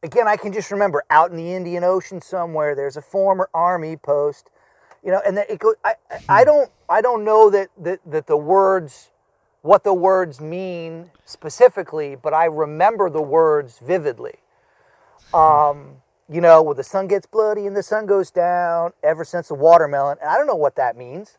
[0.03, 3.97] again, I can just remember out in the Indian Ocean somewhere, there's a former army
[3.97, 4.51] post
[5.03, 5.75] you know, and then it goes.
[5.83, 5.95] I,
[6.27, 9.09] I don't I don't know that, that that the words
[9.61, 14.35] what the words mean specifically, but I remember the words vividly.
[15.33, 15.97] Um,
[16.31, 19.55] you know, where the sun gets bloody and the sun goes down ever since the
[19.55, 20.17] watermelon.
[20.21, 21.37] And I don't know what that means.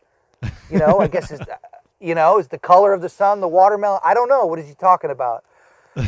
[0.71, 1.41] You know, I guess is
[2.01, 4.01] you know is the color of the sun the watermelon.
[4.05, 5.45] I don't know what is he talking about.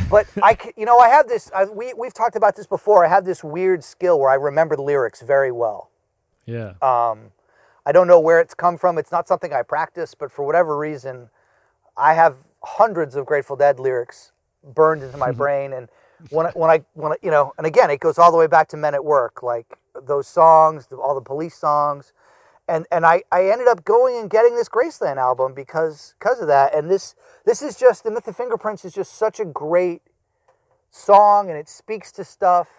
[0.09, 1.51] But I, you know, I have this.
[1.53, 3.05] I, we we've talked about this before.
[3.05, 5.89] I have this weird skill where I remember the lyrics very well.
[6.45, 6.73] Yeah.
[6.81, 7.31] Um,
[7.85, 8.97] I don't know where it's come from.
[8.97, 11.29] It's not something I practice, but for whatever reason,
[11.97, 14.31] I have hundreds of Grateful Dead lyrics
[14.63, 15.73] burned into my brain.
[15.73, 15.89] And
[16.29, 18.47] when I, when I when I, you know, and again, it goes all the way
[18.47, 22.13] back to Men at Work, like those songs, all the Police songs,
[22.67, 26.47] and and I I ended up going and getting this Graceland album because because of
[26.47, 26.73] that.
[26.73, 27.15] And this
[27.45, 30.01] this is just the Myth of Fingerprints is just such a great
[30.89, 32.69] song, and it speaks to stuff.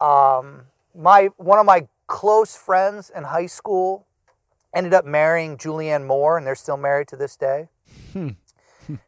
[0.00, 4.06] Um, my one of my close friends in high school
[4.74, 7.68] ended up marrying Julianne Moore, and they're still married to this day.
[8.12, 8.30] Hmm.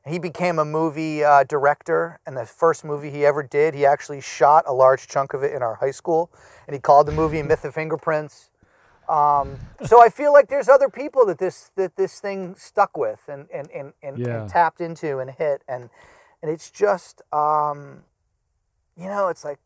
[0.06, 4.20] he became a movie uh, director, and the first movie he ever did, he actually
[4.20, 6.30] shot a large chunk of it in our high school,
[6.66, 8.50] and he called the movie "Myth of Fingerprints."
[9.08, 13.20] Um, so I feel like there's other people that this that this thing stuck with
[13.28, 14.42] and and and, and, yeah.
[14.42, 15.90] and tapped into and hit, and
[16.42, 18.04] and it's just um,
[18.96, 19.58] you know, it's like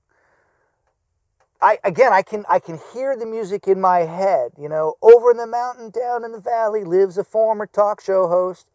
[1.61, 5.31] I again I can I can hear the music in my head, you know, over
[5.31, 8.69] in the mountain, down in the valley lives a former talk show host,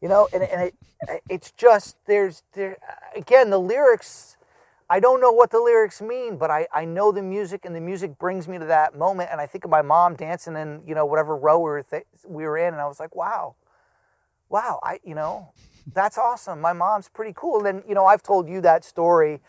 [0.00, 0.74] you know, and, and it
[1.28, 2.76] it's just there's there
[3.16, 4.36] again the lyrics
[4.90, 7.80] I don't know what the lyrics mean, but I, I know the music, and the
[7.80, 9.28] music brings me to that moment.
[9.30, 11.84] And I think of my mom dancing in, you know, whatever row we were,
[12.26, 13.54] we were in, and I was like, wow,
[14.48, 15.52] wow, I, you know,
[15.94, 16.60] that's awesome.
[16.60, 17.58] My mom's pretty cool.
[17.58, 19.40] And then, you know, I've told you that story,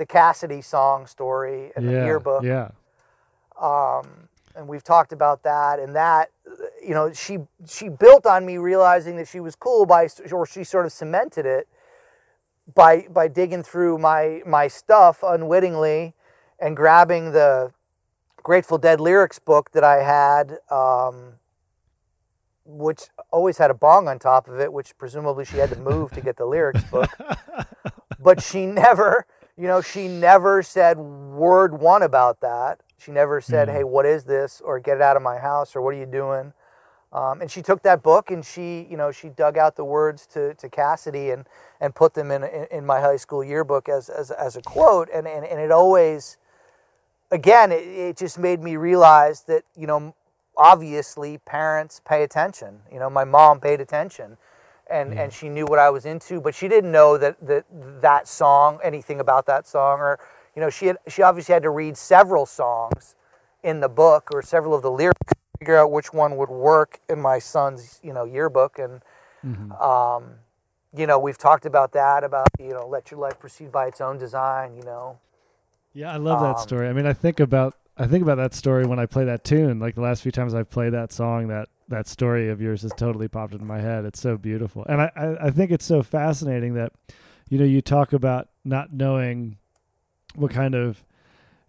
[0.00, 2.42] the Cassidy song story and yeah, the yearbook.
[2.42, 2.70] Yeah.
[3.60, 6.30] Um, and we've talked about that, and that,
[6.82, 10.64] you know, she she built on me realizing that she was cool by, or she
[10.64, 11.68] sort of cemented it
[12.74, 16.14] by by digging through my my stuff unwittingly
[16.58, 17.72] and grabbing the
[18.42, 21.34] Grateful Dead lyrics book that I had, um,
[22.64, 26.10] which always had a bong on top of it, which presumably she had to move
[26.12, 27.10] to get the lyrics book.
[28.22, 32.80] but she never, you know, she never said word one about that.
[32.98, 33.72] She never said, mm.
[33.72, 36.06] "Hey, what is this?" or "Get it out of my house," or "What are you
[36.06, 36.52] doing?"
[37.12, 40.26] Um, and she took that book and she, you know, she dug out the words
[40.28, 41.44] to, to Cassidy and,
[41.80, 45.08] and put them in, in, in my high school yearbook as, as, as a quote.
[45.12, 46.36] And, and, and it always,
[47.32, 50.14] again, it, it just made me realize that, you know,
[50.56, 52.78] obviously parents pay attention.
[52.92, 54.36] You know, my mom paid attention
[54.90, 57.64] and, and she knew what I was into, but she didn't know that, that
[58.00, 60.18] that song, anything about that song, or,
[60.54, 63.14] you know, she had, she obviously had to read several songs
[63.62, 67.00] in the book or several of the lyrics to figure out which one would work
[67.08, 69.02] in my son's you know yearbook and
[69.44, 69.72] mm-hmm.
[69.72, 70.24] um,
[70.96, 74.00] you know we've talked about that about you know let your life proceed by its
[74.00, 75.18] own design you know?
[75.92, 76.88] Yeah i love that um, story.
[76.88, 79.78] I mean i think about i think about that story when i play that tune
[79.78, 82.92] like the last few times i've played that song that that story of yours has
[82.96, 84.04] totally popped into my head.
[84.04, 84.86] It's so beautiful.
[84.88, 86.92] And i i, I think it's so fascinating that
[87.48, 89.58] you know you talk about not knowing
[90.34, 91.04] what kind of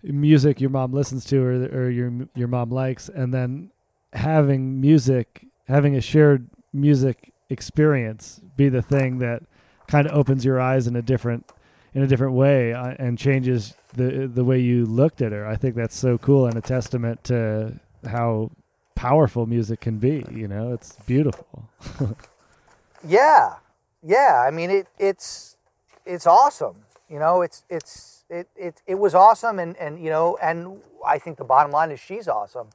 [0.03, 3.71] music your mom listens to or, or your your mom likes and then
[4.13, 9.43] having music, having a shared music experience be the thing that
[9.87, 11.51] kind of opens your eyes in a different
[11.93, 15.45] in a different way uh, and changes the the way you looked at her.
[15.45, 18.51] I think that's so cool and a testament to how
[18.95, 20.73] powerful music can be, you know?
[20.73, 21.69] It's beautiful.
[23.07, 23.55] yeah.
[24.03, 25.57] Yeah, I mean it it's
[26.05, 26.75] it's awesome.
[27.09, 31.17] You know, it's it's it it it was awesome and and you know, and I
[31.17, 32.69] think the bottom line is she's awesome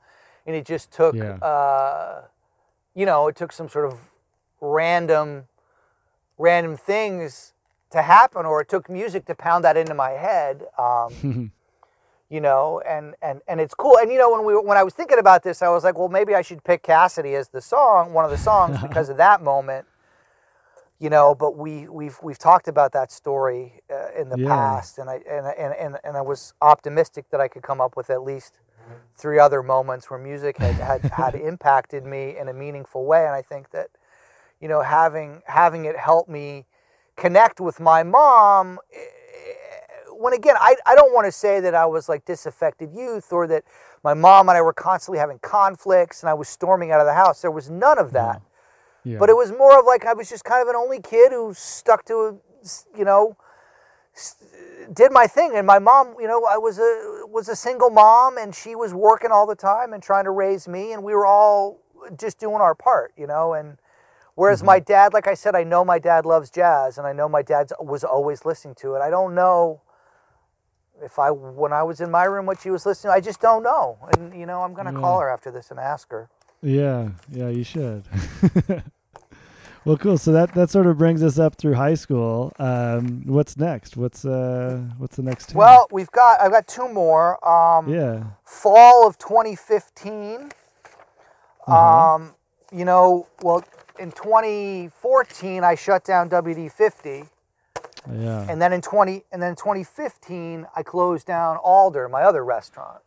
[0.46, 1.34] and it just took, yeah.
[1.36, 2.22] uh,
[2.94, 3.98] you know, it took some sort of
[4.60, 5.44] random,
[6.38, 7.52] random things
[7.90, 10.64] to happen, or it took music to pound that into my head.
[10.78, 11.52] Um,
[12.30, 13.96] you know, and and and it's cool.
[13.98, 16.08] And you know, when we when I was thinking about this, I was like, well,
[16.08, 19.42] maybe I should pick Cassidy as the song, one of the songs, because of that
[19.42, 19.86] moment.
[20.98, 24.48] You know, but we we've we've talked about that story uh, in the yeah.
[24.48, 27.96] past, and I and, and and and I was optimistic that I could come up
[27.96, 28.60] with at least
[29.16, 33.24] three other moments where music had, had, had impacted me in a meaningful way.
[33.24, 33.88] And I think that,
[34.60, 36.66] you know, having having it help me
[37.16, 38.98] connect with my mom eh,
[40.18, 43.46] when again I, I don't want to say that I was like disaffected youth or
[43.48, 43.64] that
[44.02, 47.14] my mom and I were constantly having conflicts and I was storming out of the
[47.14, 47.42] house.
[47.42, 48.40] There was none of that.
[49.04, 49.18] Yeah.
[49.18, 51.52] But it was more of like I was just kind of an only kid who
[51.54, 52.40] stuck to
[52.96, 53.36] you know,
[54.92, 58.38] did my thing and my mom you know i was a was a single mom
[58.38, 61.26] and she was working all the time and trying to raise me and we were
[61.26, 61.80] all
[62.16, 63.76] just doing our part you know and
[64.36, 64.66] whereas mm-hmm.
[64.66, 67.42] my dad like i said i know my dad loves jazz and i know my
[67.42, 69.82] dad was always listening to it i don't know
[71.02, 73.40] if i when i was in my room what she was listening to, i just
[73.40, 75.00] don't know and you know i'm going to yeah.
[75.00, 76.30] call her after this and ask her
[76.62, 78.04] yeah yeah you should
[79.86, 80.18] Well, cool.
[80.18, 82.52] So that that sort of brings us up through high school.
[82.58, 83.96] Um, what's next?
[83.96, 85.50] What's uh, what's the next?
[85.50, 85.58] Two?
[85.58, 87.38] Well, we've got I've got two more.
[87.48, 88.24] Um, yeah.
[88.44, 90.50] Fall of 2015.
[91.68, 92.14] Uh-huh.
[92.14, 92.34] Um,
[92.72, 93.62] you know, well,
[93.98, 97.28] in 2014 I shut down WD50.
[98.12, 98.46] Yeah.
[98.48, 103.00] And then in 20 and then 2015 I closed down Alder, my other restaurant.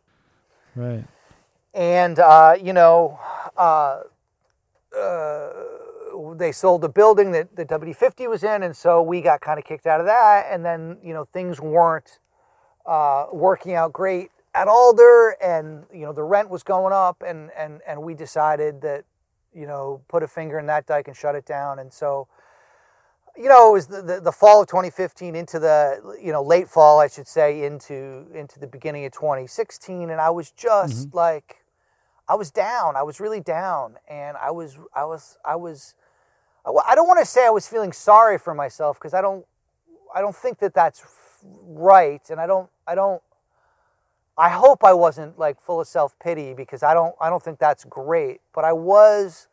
[0.74, 1.04] Right.
[1.74, 3.18] And uh, you know,
[3.56, 4.02] uh,
[4.96, 5.48] uh
[6.36, 9.64] they sold the building that the WD50 was in, and so we got kind of
[9.64, 10.46] kicked out of that.
[10.50, 12.18] And then you know things weren't
[12.86, 17.50] uh, working out great at Alder, and you know the rent was going up, and
[17.56, 19.04] and and we decided that
[19.54, 21.78] you know put a finger in that dike and shut it down.
[21.78, 22.28] And so
[23.36, 26.68] you know it was the, the, the fall of 2015 into the you know late
[26.68, 31.16] fall I should say into into the beginning of 2016, and I was just mm-hmm.
[31.16, 31.56] like.
[32.28, 32.94] I was down.
[32.94, 35.96] I was really down, and I was, I was, I was
[36.64, 39.44] I don't want to say I was feeling sorry for myself because I don't
[40.14, 41.02] I don't think that that's
[41.42, 43.22] right and I don't I don't
[44.40, 47.84] I hope I wasn't like full of self-pity because I don't I don't think that's
[47.84, 49.48] great but I was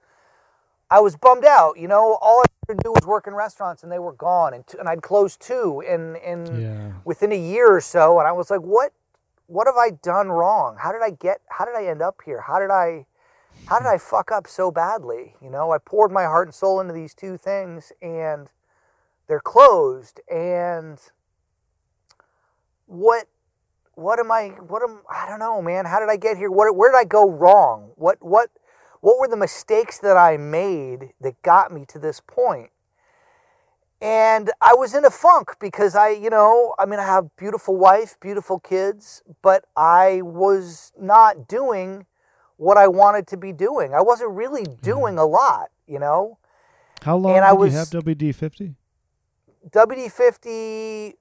[0.89, 3.91] I was bummed out you know all I could do was work in restaurants, and
[3.91, 6.91] they were gone, and, t- and I'd closed two in in yeah.
[7.05, 8.91] within a year or so, and I was like, what
[9.47, 10.75] what have I done wrong?
[10.79, 11.39] How did I get?
[11.49, 12.41] How did I end up here?
[12.41, 13.05] How did I
[13.67, 15.35] how did I fuck up so badly?
[15.41, 18.49] You know, I poured my heart and soul into these two things, and
[19.27, 20.99] they're closed, and
[22.85, 23.27] what
[23.97, 25.85] what am I what am I don't know, man.
[25.85, 26.51] How did I get here?
[26.51, 27.91] What where did I go wrong?
[27.95, 28.49] What what
[29.01, 32.69] what were the mistakes that I made that got me to this point?
[33.99, 37.75] And I was in a funk because I, you know, I mean I have beautiful
[37.75, 42.05] wife, beautiful kids, but I was not doing
[42.57, 43.95] what I wanted to be doing.
[43.95, 44.81] I wasn't really mm-hmm.
[44.83, 46.37] doing a lot, you know.
[47.01, 48.75] How long and did I was, you have WD fifty?
[49.71, 51.15] WD fifty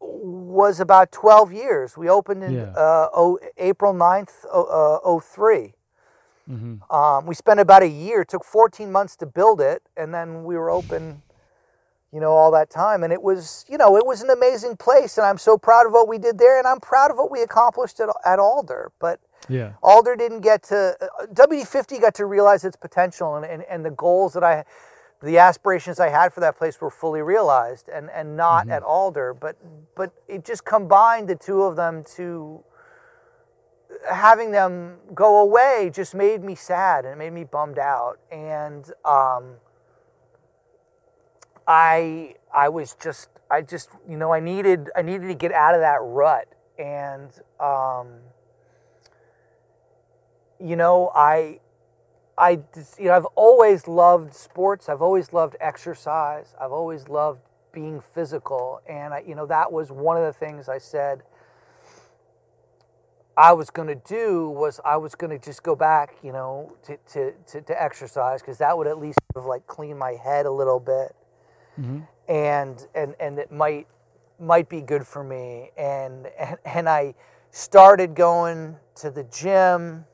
[0.00, 1.96] was about 12 years.
[1.96, 2.72] We opened in yeah.
[2.76, 5.74] uh, oh, April 9th, uh, 03.
[6.50, 6.94] Mm-hmm.
[6.94, 8.22] Um, we spent about a year.
[8.22, 11.22] It took 14 months to build it, and then we were open,
[12.12, 13.02] you know, all that time.
[13.02, 15.92] And it was, you know, it was an amazing place, and I'm so proud of
[15.92, 18.92] what we did there, and I'm proud of what we accomplished at, at Alder.
[19.00, 19.72] But yeah.
[19.82, 23.90] Alder didn't get to, uh, WD50 got to realize its potential and, and, and the
[23.90, 24.64] goals that I
[25.22, 28.72] the aspirations I had for that place were fully realized, and and not mm-hmm.
[28.72, 29.56] at Alder, but
[29.96, 32.62] but it just combined the two of them to
[34.10, 38.92] having them go away just made me sad and it made me bummed out, and
[39.04, 39.54] um,
[41.66, 45.74] I I was just I just you know I needed I needed to get out
[45.74, 46.48] of that rut,
[46.78, 48.08] and um,
[50.60, 51.60] you know I
[52.38, 52.60] I,
[52.98, 54.88] you know, I've always loved sports.
[54.88, 56.54] I've always loved exercise.
[56.60, 57.40] I've always loved
[57.72, 61.22] being physical, and I, you know, that was one of the things I said
[63.36, 66.72] I was going to do was I was going to just go back, you know,
[66.84, 70.12] to to to, to exercise because that would at least sort of like clean my
[70.12, 71.14] head a little bit,
[71.78, 72.00] mm-hmm.
[72.28, 73.86] and and and it might
[74.40, 77.14] might be good for me, and and and I
[77.50, 80.06] started going to the gym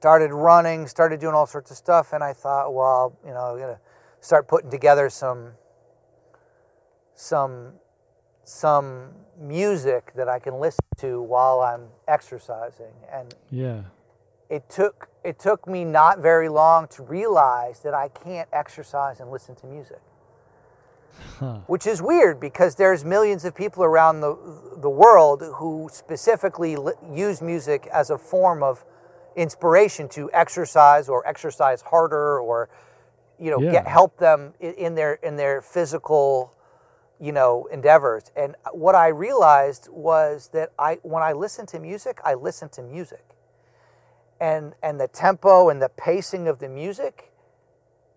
[0.00, 3.58] started running, started doing all sorts of stuff, and I thought, well, you know, I'm
[3.58, 3.80] gonna
[4.22, 5.50] start putting together some
[7.14, 7.74] some
[8.44, 12.94] some music that I can listen to while I'm exercising.
[13.12, 13.82] And yeah,
[14.48, 19.30] it took it took me not very long to realize that I can't exercise and
[19.30, 20.00] listen to music.
[21.38, 21.58] Huh.
[21.66, 24.34] Which is weird because there's millions of people around the
[24.78, 26.78] the world who specifically
[27.12, 28.82] use music as a form of
[29.36, 32.68] inspiration to exercise or exercise harder or
[33.38, 33.72] you know yeah.
[33.72, 36.52] get help them in their in their physical
[37.20, 38.30] you know endeavors.
[38.36, 42.82] And what i realized was that i when i listen to music i listen to
[42.82, 43.24] music.
[44.40, 47.32] And and the tempo and the pacing of the music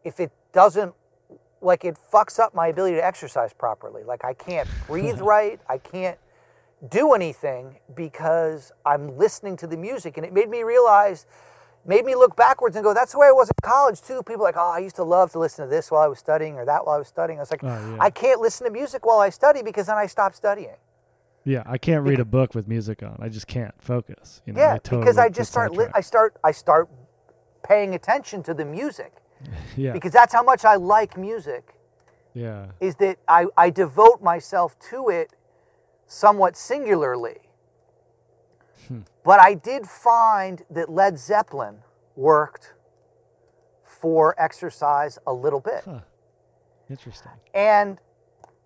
[0.04, 0.94] if it doesn't
[1.62, 4.04] like it fucks up my ability to exercise properly.
[4.04, 5.60] Like i can't breathe right.
[5.70, 6.18] I can't
[6.90, 10.18] do anything because I'm listening to the music.
[10.18, 11.26] And it made me realize,
[11.86, 14.22] made me look backwards and go, that's the way I was in college too.
[14.24, 16.56] People like, oh, I used to love to listen to this while I was studying
[16.56, 17.40] or that while I was studying.
[17.40, 17.98] I was like, oh, yeah.
[18.00, 20.76] I can't listen to music while I study because then I stop studying.
[21.46, 23.18] Yeah, I can't read a book with music on.
[23.20, 24.42] I just can't focus.
[24.46, 25.74] You know, yeah, I totally because I just start.
[25.74, 26.38] Li- I start.
[26.42, 26.90] I start
[27.68, 29.14] paying attention to the music.
[29.78, 29.92] yeah.
[29.92, 31.76] Because that's how much I like music.
[32.34, 32.68] Yeah.
[32.80, 35.34] Is that I, I devote myself to it
[36.14, 37.40] somewhat singularly.
[38.88, 39.00] Hmm.
[39.24, 41.80] But I did find that Led Zeppelin
[42.16, 42.74] worked
[43.84, 45.84] for exercise a little bit.
[45.86, 46.02] Huh.
[46.90, 47.32] Interesting.
[47.54, 47.98] And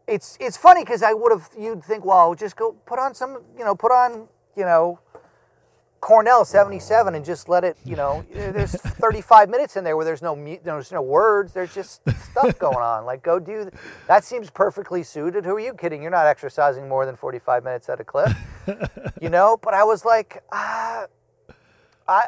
[0.07, 3.43] it's it's funny because I would have you'd think, well, just go put on some,
[3.57, 4.99] you know, put on, you know,
[5.99, 10.21] Cornell 77 and just let it, you know, there's 35 minutes in there where there's
[10.21, 13.05] no there's no words, there's just stuff going on.
[13.05, 13.69] Like go do
[14.07, 15.45] that seems perfectly suited.
[15.45, 16.01] Who are you kidding?
[16.01, 18.29] You're not exercising more than 45 minutes at a clip.
[19.21, 21.05] you know, but I was like, ah,
[22.07, 22.27] I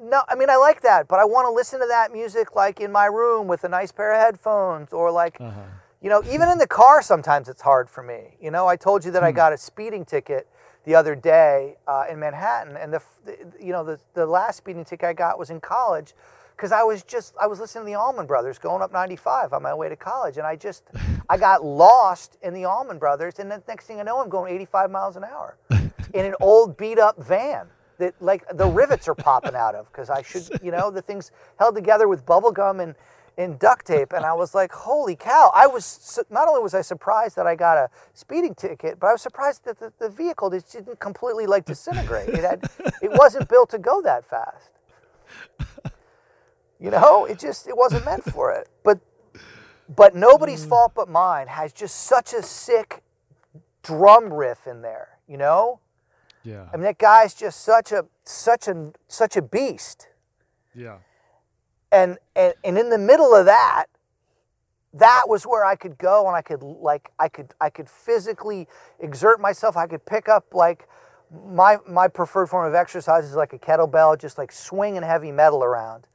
[0.00, 2.80] no, I mean I like that, but I want to listen to that music like
[2.80, 5.62] in my room with a nice pair of headphones or like uh-huh.
[6.00, 8.36] you know, even in the car sometimes it's hard for me.
[8.40, 9.26] You know, I told you that hmm.
[9.26, 10.46] I got a speeding ticket
[10.88, 14.86] the other day uh, in Manhattan, and the, the, you know the the last speeding
[14.86, 16.14] ticket I got was in college
[16.56, 19.62] because I was just I was listening to the Allman Brothers going up 95 on
[19.62, 20.84] my way to college, and I just
[21.28, 24.50] I got lost in the Allman Brothers, and the next thing I know, I'm going
[24.54, 27.66] 85 miles an hour in an old beat up van
[27.98, 31.32] that like the rivets are popping out of because I should you know the thing's
[31.58, 32.94] held together with bubble gum and
[33.38, 36.82] in duct tape, and I was like, "Holy cow!" I was not only was I
[36.82, 40.50] surprised that I got a speeding ticket, but I was surprised that the, the vehicle
[40.50, 42.28] just didn't completely like disintegrate.
[42.28, 42.64] It had,
[43.00, 44.70] it wasn't built to go that fast.
[46.80, 48.68] You know, it just it wasn't meant for it.
[48.84, 49.00] But
[49.96, 50.68] But nobody's mm.
[50.68, 53.02] fault but mine has just such a sick
[53.82, 55.80] drum riff in there, you know?
[56.44, 56.68] Yeah.
[56.72, 60.08] I mean that guy's just such a such a such a beast.
[60.74, 60.98] Yeah.
[61.90, 63.86] And and and in the middle of that,
[64.94, 68.68] that was where I could go and I could like I could I could physically
[69.00, 69.76] exert myself.
[69.76, 70.88] I could pick up like
[71.46, 75.64] my my preferred form of exercise is like a kettlebell, just like swinging heavy metal
[75.64, 76.06] around.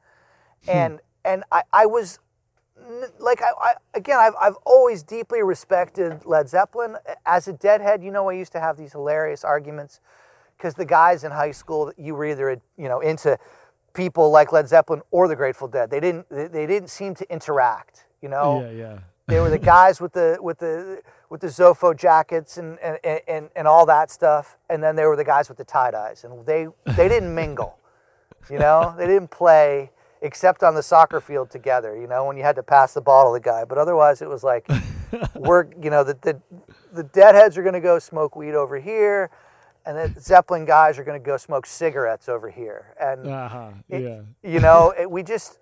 [0.66, 0.72] Hmm.
[0.72, 2.20] And and I, I was
[3.20, 8.12] like I, I, again I've, I've always deeply respected led zeppelin as a deadhead you
[8.12, 10.02] know i used to have these hilarious arguments
[10.58, 13.38] because the guys in high school that you were either you know into
[13.94, 15.90] people like led zeppelin or the grateful dead.
[15.90, 18.62] They didn't they didn't seem to interact you know?
[18.62, 19.00] Yeah yeah.
[19.28, 23.50] They were the guys with the with the with the zoso jackets and and, and
[23.56, 26.46] and all that stuff and then they were the guys with the tie dyes and
[26.46, 27.78] they they didn't mingle
[28.50, 28.94] you know?
[28.98, 29.92] They didn't play
[30.22, 33.32] except on the soccer field together, you know, when you had to pass the ball
[33.32, 33.66] to the guy.
[33.66, 34.68] But otherwise, it was like,
[35.36, 36.42] we're, you know, the, the,
[36.94, 39.30] the deadheads are going to go smoke weed over here,
[39.86, 42.96] and the Zeppelin guys are going to go smoke cigarettes over here.
[43.00, 43.70] And, uh-huh.
[43.90, 44.22] it, yeah.
[44.50, 45.60] you know, it, we just,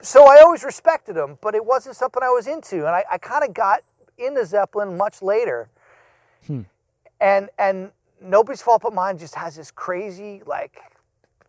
[0.00, 2.78] so I always respected them, but it wasn't something I was into.
[2.78, 3.80] And I, I kind of got
[4.18, 5.68] into Zeppelin much later.
[6.46, 6.62] Hmm.
[7.20, 7.90] And, and
[8.20, 10.78] nobody's fault but mine just has this crazy, like,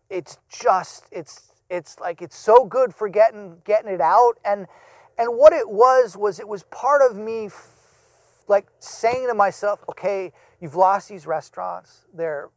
[0.10, 4.68] it's just, it's, it's like it's so good for getting getting it out and
[5.18, 7.70] and what it was was it was part of me f-
[8.48, 12.06] like saying to myself okay you've lost these restaurants.
[12.14, 12.50] They're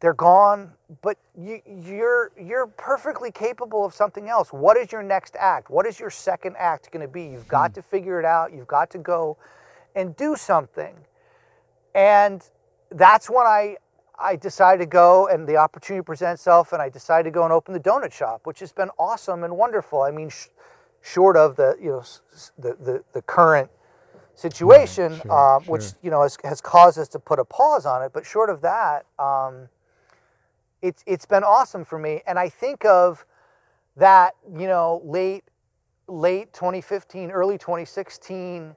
[0.00, 0.72] they're gone
[1.02, 4.52] but you, you're you're perfectly capable of something else.
[4.52, 5.70] What is your next act?
[5.70, 7.24] What is your second act going to be?
[7.24, 7.74] You've got hmm.
[7.74, 8.52] to figure it out.
[8.52, 9.36] You've got to go
[9.94, 10.94] and do something.
[11.94, 12.42] And
[12.90, 13.76] that's when i
[14.16, 17.52] I decided to go, and the opportunity presented itself, and I decided to go and
[17.52, 20.02] open the donut shop, which has been awesome and wonderful.
[20.02, 20.46] I mean, sh-
[21.02, 22.04] short of the you know
[22.56, 23.70] the the, the current
[24.34, 25.72] situation, yeah, sure, um, sure.
[25.72, 28.50] which you know has, has caused us to put a pause on it, but short
[28.50, 29.68] of that, um,
[30.82, 33.24] it's it's been awesome for me, and I think of
[33.96, 35.44] that you know late
[36.08, 38.76] late 2015, early 2016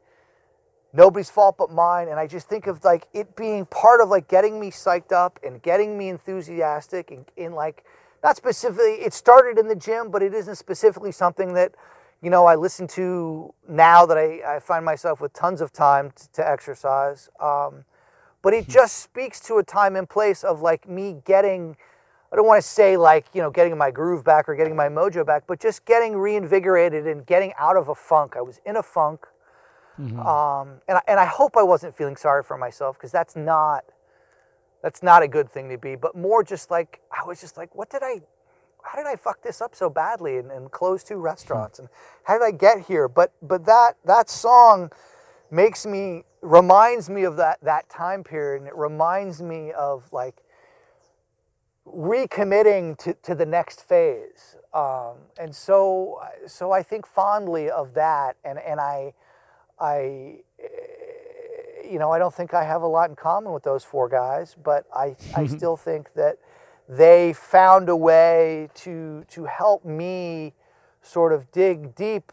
[0.93, 2.09] nobody's fault but mine.
[2.09, 5.39] And i just think of like it being part of like getting me psyched up
[5.45, 7.85] and getting me enthusiastic and in like
[8.23, 11.73] not specifically it started in the gym but it isn't specifically something that
[12.21, 16.11] you know i listen to now that i, I find myself with tons of time
[16.15, 17.85] to, to exercise um,
[18.41, 18.71] but it hmm.
[18.71, 21.77] just speaks to a time and place of like me getting
[22.31, 24.87] i don't want to say like you know getting my groove back or getting my
[24.87, 28.75] mojo back but just getting reinvigorated and getting out of a funk i was in
[28.75, 29.27] a funk
[29.99, 30.19] Mm-hmm.
[30.19, 33.83] Um, and, I, and I hope I wasn't feeling sorry for myself because that's not
[34.83, 35.95] that's not a good thing to be.
[35.95, 38.21] But more just like I was just like, what did I?
[38.87, 41.79] How did I fuck this up so badly and, and close two restaurants?
[41.79, 41.89] And
[42.23, 43.07] how did I get here?
[43.07, 44.91] But but that that song
[45.51, 50.43] makes me reminds me of that that time period, and it reminds me of like
[51.85, 54.55] recommitting to, to the next phase.
[54.73, 59.13] Um, and so so I think fondly of that, and and I
[59.79, 63.83] I, eh, you know, I don't think I have a lot in common with those
[63.83, 66.37] four guys, but I, I still think that
[66.87, 70.53] they found a way to to help me
[71.01, 72.31] sort of dig deep,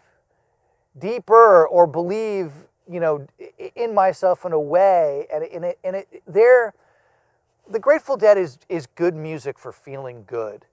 [0.98, 2.52] deeper, or believe,
[2.88, 3.26] you know,
[3.74, 6.74] in myself in a way, and in it, and it, they're
[7.68, 10.66] the Grateful Dead is is good music for feeling good.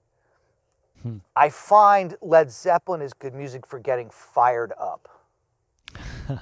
[1.01, 1.17] Hmm.
[1.35, 5.09] I find Led Zeppelin is good music for getting fired up.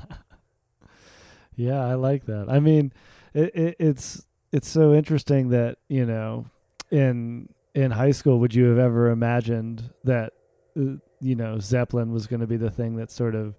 [1.56, 2.48] yeah, I like that.
[2.50, 2.92] I mean,
[3.34, 6.46] it, it, it's it's so interesting that you know
[6.92, 10.34] in in high school would you have ever imagined that
[10.78, 13.56] uh, you know Zeppelin was going to be the thing that sort of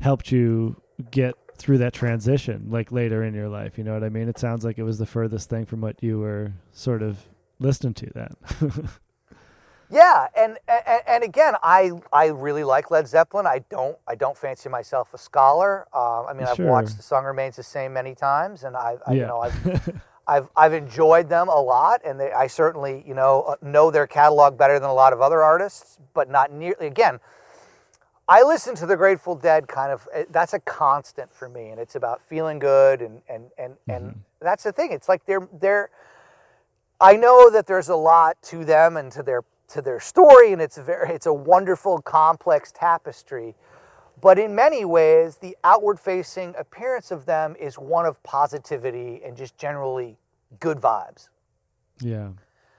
[0.00, 4.08] helped you get through that transition like later in your life you know what i
[4.08, 7.28] mean it sounds like it was the furthest thing from what you were sort of
[7.60, 8.32] listening to that
[9.90, 13.46] Yeah, and, and and again, I I really like Led Zeppelin.
[13.46, 15.86] I don't I don't fancy myself a scholar.
[15.92, 19.12] Uh, I mean, I've watched "The Song Remains the Same" many times, and I, I
[19.12, 19.20] yeah.
[19.20, 23.42] you know I've I've I've enjoyed them a lot, and they, I certainly you know
[23.42, 26.86] uh, know their catalog better than a lot of other artists, but not nearly.
[26.86, 27.20] Again,
[28.28, 30.08] I listen to the Grateful Dead kind of.
[30.12, 33.90] Eh, that's a constant for me, and it's about feeling good, and and and mm-hmm.
[33.90, 34.92] and that's the thing.
[34.92, 35.90] It's like they're they're.
[37.00, 40.62] I know that there's a lot to them and to their to their story, and
[40.62, 43.54] it's very it's a wonderful, complex tapestry.
[44.24, 49.36] But in many ways, the outward facing appearance of them is one of positivity and
[49.36, 50.16] just generally
[50.60, 51.28] good vibes.
[52.00, 52.30] Yeah.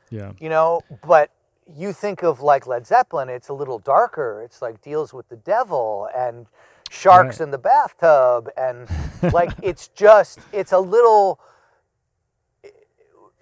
[0.10, 0.32] Yeah.
[0.40, 1.30] You know, but
[1.72, 4.42] you think of like Led Zeppelin, it's a little darker.
[4.44, 6.48] It's like deals with the devil and
[6.90, 7.46] sharks right.
[7.46, 8.90] in the bathtub and
[9.32, 11.40] like it's just it's a little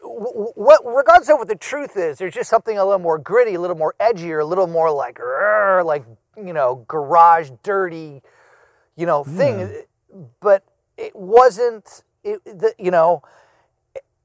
[0.02, 3.60] what regardless of what the truth is there's just something a little more gritty a
[3.60, 5.20] little more edgy or a little more like
[5.84, 6.04] like
[6.38, 8.22] you know garage dirty
[8.96, 9.72] you know thing
[10.40, 10.64] but
[10.98, 13.22] it wasn't it, the, you know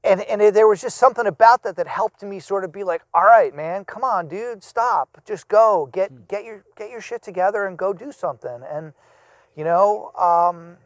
[0.03, 2.83] and and it, there was just something about that that helped me sort of be
[2.83, 6.17] like all right man come on dude stop just go get hmm.
[6.27, 8.93] get your get your shit together and go do something and
[9.55, 10.77] you know um,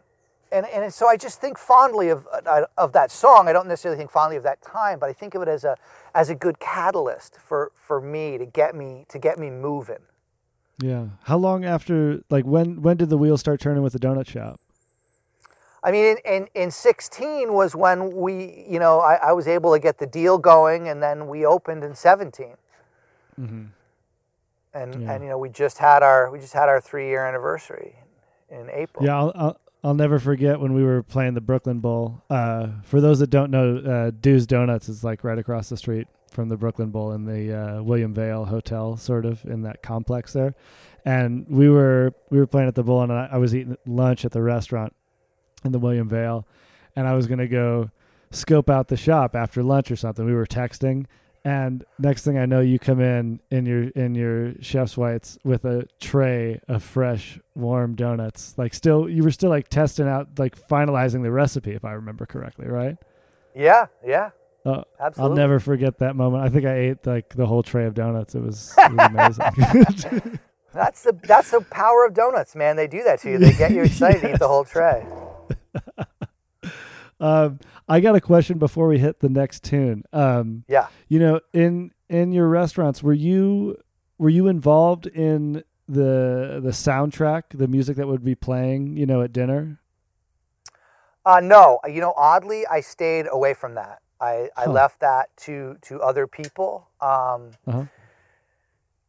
[0.53, 3.47] and and so I just think fondly of uh, of that song.
[3.47, 5.75] I don't necessarily think fondly of that time, but I think of it as a
[6.13, 9.97] as a good catalyst for for me to get me to get me moving.
[10.83, 11.05] Yeah.
[11.23, 14.59] How long after like when when did the wheels start turning with the donut shop?
[15.81, 19.73] I mean, in, in, in 16 was when we, you know, I, I was able
[19.73, 22.55] to get the deal going, and then we opened in 17.
[23.37, 23.63] Mm-hmm.
[24.73, 25.13] And yeah.
[25.13, 27.95] and you know, we just had our we just had our three year anniversary
[28.49, 29.05] in April.
[29.05, 32.23] Yeah, I'll, I'll, I'll never forget when we were playing the Brooklyn Bowl.
[32.29, 36.07] Uh, for those that don't know, uh, Du's Donuts is like right across the street
[36.33, 40.33] from the Brooklyn Bowl in the uh, William Vale Hotel, sort of in that complex
[40.33, 40.55] there.
[41.05, 44.25] And we were we were playing at the Bowl, and I, I was eating lunch
[44.25, 44.93] at the restaurant
[45.63, 46.47] in the William Vale,
[46.95, 47.89] and I was gonna go
[48.31, 50.25] scope out the shop after lunch or something.
[50.25, 51.05] We were texting,
[51.45, 55.65] and next thing I know, you come in in your in your chef's whites with
[55.65, 58.55] a tray of fresh, warm donuts.
[58.57, 62.25] Like still, you were still like testing out, like finalizing the recipe, if I remember
[62.25, 62.95] correctly, right?
[63.53, 64.31] Yeah, yeah.
[64.65, 64.83] Uh.
[65.17, 66.43] I'll never forget that moment.
[66.43, 68.35] I think I ate like the whole tray of donuts.
[68.35, 70.39] It was, it was amazing.
[70.73, 72.75] that's the that's the power of donuts, man.
[72.75, 73.37] They do that to you.
[73.37, 74.21] They get you excited yes.
[74.21, 75.05] to eat the whole tray.
[77.23, 80.03] Um, I got a question before we hit the next tune.
[80.11, 80.87] Um, yeah.
[81.07, 83.77] You know, in in your restaurants, were you
[84.17, 89.21] were you involved in the the soundtrack, the music that would be playing, you know,
[89.21, 89.79] at dinner?
[91.25, 94.02] Uh, no, you know, oddly, I stayed away from that.
[94.23, 96.87] I, I left that to to other people.
[97.01, 97.85] Um, uh-huh.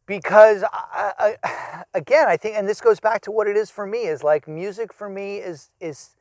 [0.07, 3.87] Because I, I, again, I think, and this goes back to what it is for
[3.87, 3.99] me.
[3.99, 6.17] Is like music for me is is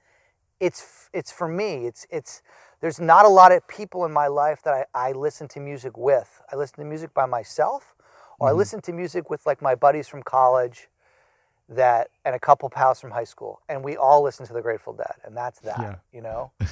[0.60, 1.86] it's it's for me.
[1.86, 2.42] It's it's
[2.80, 5.96] there's not a lot of people in my life that I, I listen to music
[5.96, 6.40] with.
[6.52, 7.94] I listen to music by myself,
[8.38, 8.54] or mm-hmm.
[8.54, 10.88] I listen to music with like my buddies from college,
[11.68, 14.92] that and a couple pals from high school, and we all listen to the Grateful
[14.94, 15.78] Dead, and that's that.
[15.80, 15.96] Yeah.
[16.12, 16.52] You know.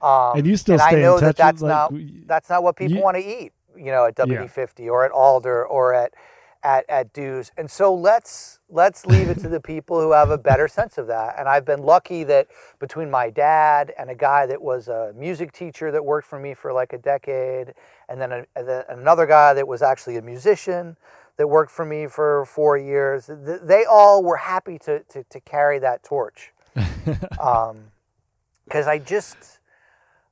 [0.00, 1.92] Um, and you still and I know that that's like, not
[2.26, 3.52] that's not what people you, want to eat.
[3.76, 4.90] You know, at WD50 yeah.
[4.90, 6.14] or at Alder or at
[6.62, 7.52] at, at Du's.
[7.56, 11.06] And so let's let's leave it to the people who have a better sense of
[11.06, 11.36] that.
[11.38, 15.52] And I've been lucky that between my dad and a guy that was a music
[15.52, 17.74] teacher that worked for me for like a decade,
[18.08, 20.96] and then a, another guy that was actually a musician
[21.38, 25.78] that worked for me for four years, they all were happy to, to, to carry
[25.78, 26.52] that torch.
[26.74, 27.28] Because
[27.70, 29.57] um, I just,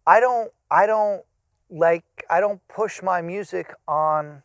[0.07, 1.23] I don't, I don't
[1.71, 4.43] like, I don't push my music on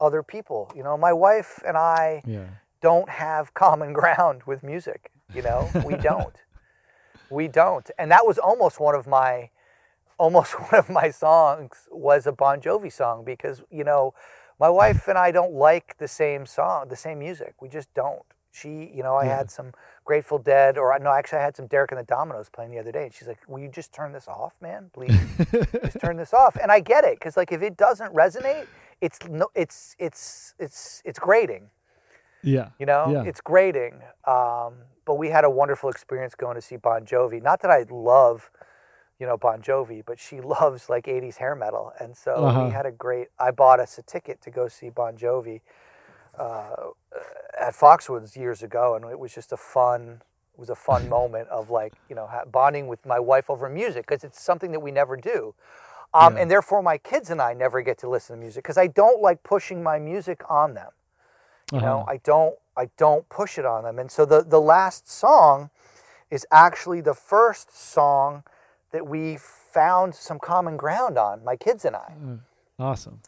[0.00, 0.72] other people.
[0.74, 2.46] You know, my wife and I yeah.
[2.80, 5.10] don't have common ground with music.
[5.34, 6.34] You know, we don't.
[7.30, 7.90] we don't.
[7.98, 9.50] And that was almost one of my
[10.18, 14.14] almost one of my songs was a Bon Jovi song because, you know,
[14.60, 17.54] my wife and I don't like the same song, the same music.
[17.60, 18.22] We just don't.
[18.52, 19.38] She, you know, I yeah.
[19.38, 19.72] had some
[20.04, 22.92] Grateful Dead, or no, actually, I had some Derek and the Dominos playing the other
[22.92, 24.90] day, and she's like, "Will you just turn this off, man?
[24.92, 25.18] Please,
[25.82, 28.66] just turn this off." And I get it, because like if it doesn't resonate,
[29.00, 31.70] it's no, it's it's it's it's grating.
[32.44, 32.68] Yeah.
[32.78, 33.28] You know, yeah.
[33.28, 34.02] it's grating.
[34.26, 34.74] Um,
[35.04, 37.42] but we had a wonderful experience going to see Bon Jovi.
[37.42, 38.50] Not that I love,
[39.18, 41.92] you know, Bon Jovi, but she loves like 80s hair metal.
[41.98, 42.66] And so uh-huh.
[42.66, 45.60] we had a great, I bought us a ticket to go see Bon Jovi
[46.38, 46.90] uh,
[47.58, 48.94] at Foxwoods years ago.
[48.94, 50.22] And it was just a fun,
[50.54, 54.06] it was a fun moment of like, you know, bonding with my wife over music
[54.06, 55.54] because it's something that we never do.
[56.12, 56.42] Um, yeah.
[56.42, 59.20] And therefore, my kids and I never get to listen to music because I don't
[59.20, 60.90] like pushing my music on them.
[61.72, 61.86] You uh-huh.
[61.86, 63.98] know, I don't, I don't push it on them.
[63.98, 65.70] And so the the last song
[66.30, 68.44] is actually the first song
[68.92, 72.12] that we found some common ground on, my kids and I.
[72.20, 72.40] Mm,
[72.78, 73.20] awesome.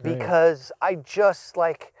[0.00, 0.18] Great.
[0.18, 1.92] Because I just like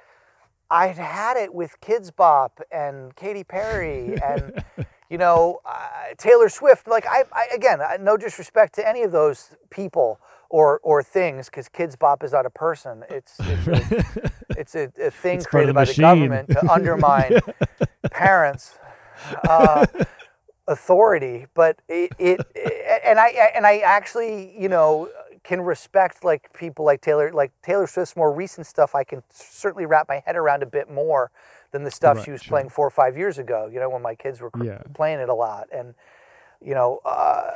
[0.70, 4.64] I'd had it with Kidz Bop and Katy Perry and
[5.10, 6.86] you know uh, Taylor Swift.
[6.86, 11.68] Like I, I again, no disrespect to any of those people or or things, because
[11.68, 13.04] Kidz Bop is not a person.
[13.10, 14.04] It's it's a,
[14.50, 17.40] it's a, a thing it's created by the government to undermine
[18.10, 18.78] parents.
[19.46, 19.86] Uh,
[20.68, 25.08] authority but it, it, it, and i and i actually you know
[25.42, 28.94] can respect like people like Taylor, like Taylor Swift's more recent stuff.
[28.94, 31.30] I can certainly wrap my head around a bit more
[31.72, 32.50] than the stuff right, she was sure.
[32.50, 33.68] playing four or five years ago.
[33.72, 34.82] You know, when my kids were yeah.
[34.94, 35.94] playing it a lot, and
[36.60, 37.52] you know, uh,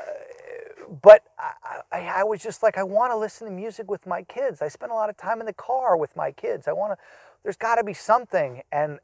[1.02, 4.22] but I, I, I, was just like, I want to listen to music with my
[4.22, 4.62] kids.
[4.62, 6.68] I spend a lot of time in the car with my kids.
[6.68, 7.04] I want to.
[7.42, 8.98] There's got to be something, and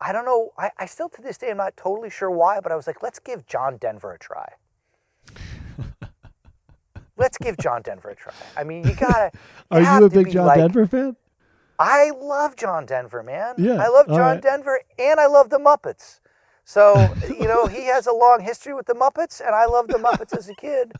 [0.00, 0.52] I don't know.
[0.58, 3.02] I, I still to this day I'm not totally sure why, but I was like,
[3.02, 4.52] let's give John Denver a try.
[7.16, 8.32] Let's give John Denver a try.
[8.56, 9.32] I mean, you gotta.
[9.70, 11.16] Are you, a big John like, Denver fan?
[11.78, 13.54] I love John Denver, man.
[13.58, 14.42] Yeah, I love John right.
[14.42, 16.20] Denver, and I love the Muppets.
[16.64, 19.98] So you know, he has a long history with the Muppets, and I loved the
[19.98, 20.92] Muppets as a kid.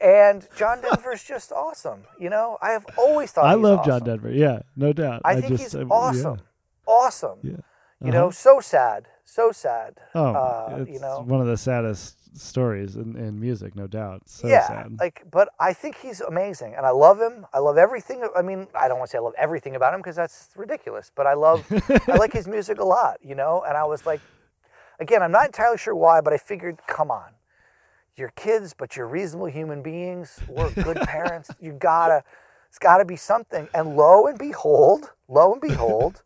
[0.00, 2.04] And John Denver's just awesome.
[2.18, 3.44] You know, I have always thought.
[3.44, 3.90] I love awesome.
[3.90, 4.30] John Denver.
[4.30, 5.22] Yeah, no doubt.
[5.24, 6.36] I, I think just, he's awesome.
[6.36, 6.92] Yeah.
[6.92, 7.38] Awesome.
[7.42, 7.50] Yeah.
[7.50, 8.10] You uh-huh.
[8.10, 9.98] know, so sad, so sad.
[10.14, 14.28] Oh, uh, you know, one of the saddest stories and, in music, no doubt.
[14.28, 14.96] So yeah, sad.
[14.98, 17.46] like, but I think he's amazing, and I love him.
[17.52, 18.26] I love everything.
[18.36, 21.10] I mean, I don't want to say I love everything about him because that's ridiculous,
[21.14, 21.64] but I love,
[22.08, 23.64] I like his music a lot, you know.
[23.66, 24.20] And I was like,
[24.98, 27.30] again, I'm not entirely sure why, but I figured, come on,
[28.16, 30.40] you're kids, but you're reasonable human beings.
[30.48, 31.50] We're good parents.
[31.60, 32.24] You gotta,
[32.68, 33.68] it's gotta be something.
[33.74, 36.22] And lo and behold, lo and behold,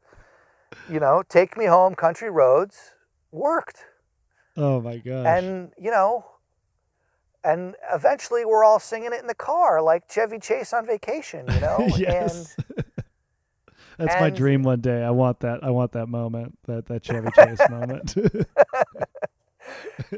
[0.90, 2.92] you know, take me home, country roads
[3.30, 3.84] worked
[4.56, 5.26] Oh my gosh.
[5.26, 6.24] And, you know,
[7.44, 11.60] and eventually we're all singing it in the car like Chevy Chase on vacation, you
[11.60, 11.88] know?
[11.96, 12.56] yes.
[12.58, 12.86] And,
[13.98, 15.02] That's and, my dream one day.
[15.02, 15.64] I want that.
[15.64, 18.14] I want that moment, that, that Chevy Chase moment.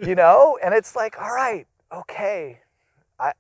[0.03, 2.61] you know, and it's like, all right, okay.
[3.20, 3.32] I,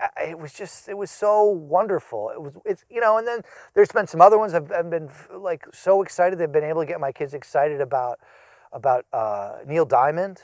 [0.00, 2.30] I, it was just, it was so wonderful.
[2.30, 3.42] It was, it's, you know, and then
[3.74, 6.38] there's been some other ones I've, I've been like so excited.
[6.38, 8.18] They've been able to get my kids excited about,
[8.74, 10.42] about uh, Neil Diamond.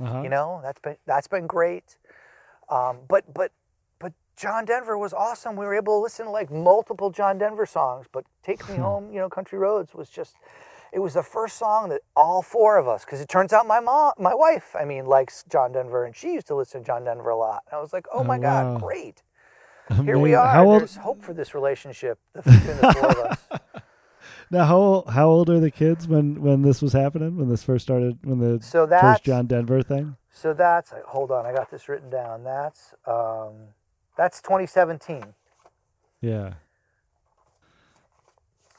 [0.00, 0.22] Uh-huh.
[0.22, 1.96] You know, that's been that's been great.
[2.68, 3.52] Um, but but
[4.00, 5.54] but John Denver was awesome.
[5.54, 8.06] We were able to listen to like multiple John Denver songs.
[8.10, 8.82] But "Take Me hmm.
[8.82, 10.34] Home," you know, "Country Roads" was just.
[10.94, 13.80] It was the first song that all four of us, because it turns out my
[13.80, 17.04] mom, my wife, I mean, likes John Denver, and she used to listen to John
[17.04, 17.62] Denver a lot.
[17.70, 18.74] And I was like, oh, oh my wow.
[18.74, 19.22] God, great!
[20.04, 20.46] Here we are.
[20.46, 20.80] How old...
[20.82, 23.60] There's hope for this relationship between the four of us.
[24.52, 27.38] Now, how how old are the kids when when this was happening?
[27.38, 28.18] When this first started?
[28.22, 30.16] When the so first John Denver thing?
[30.30, 32.44] So that's hold on, I got this written down.
[32.44, 33.54] That's um,
[34.14, 35.24] that's 2017.
[36.20, 36.52] Yeah.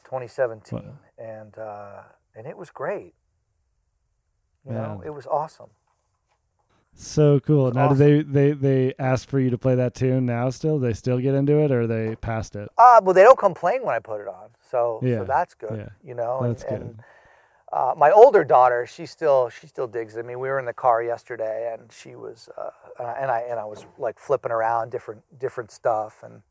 [0.05, 0.85] 2017, what?
[1.17, 2.03] and uh,
[2.35, 3.15] and it was great.
[4.65, 4.81] You Man.
[4.83, 5.71] know, it was awesome.
[6.93, 7.71] So cool.
[7.71, 7.97] Now, awesome.
[7.97, 10.51] do they, they they ask for you to play that tune now?
[10.51, 12.69] Still, they still get into it, or they passed it?
[12.77, 15.19] Uh, well, they don't complain when I put it on, so yeah.
[15.19, 15.77] so that's good.
[15.77, 15.89] Yeah.
[16.03, 16.81] You know, that's and, good.
[16.81, 17.03] And,
[17.71, 20.19] uh, my older daughter, she still she still digs it.
[20.19, 22.71] I mean, we were in the car yesterday, and she was uh,
[23.21, 26.41] and I and I was like flipping around different different stuff, and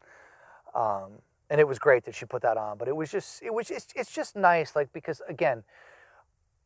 [0.74, 1.18] um,
[1.50, 2.78] and it was great that she put that on.
[2.78, 5.64] But it was just it was just, it's just nice, like because again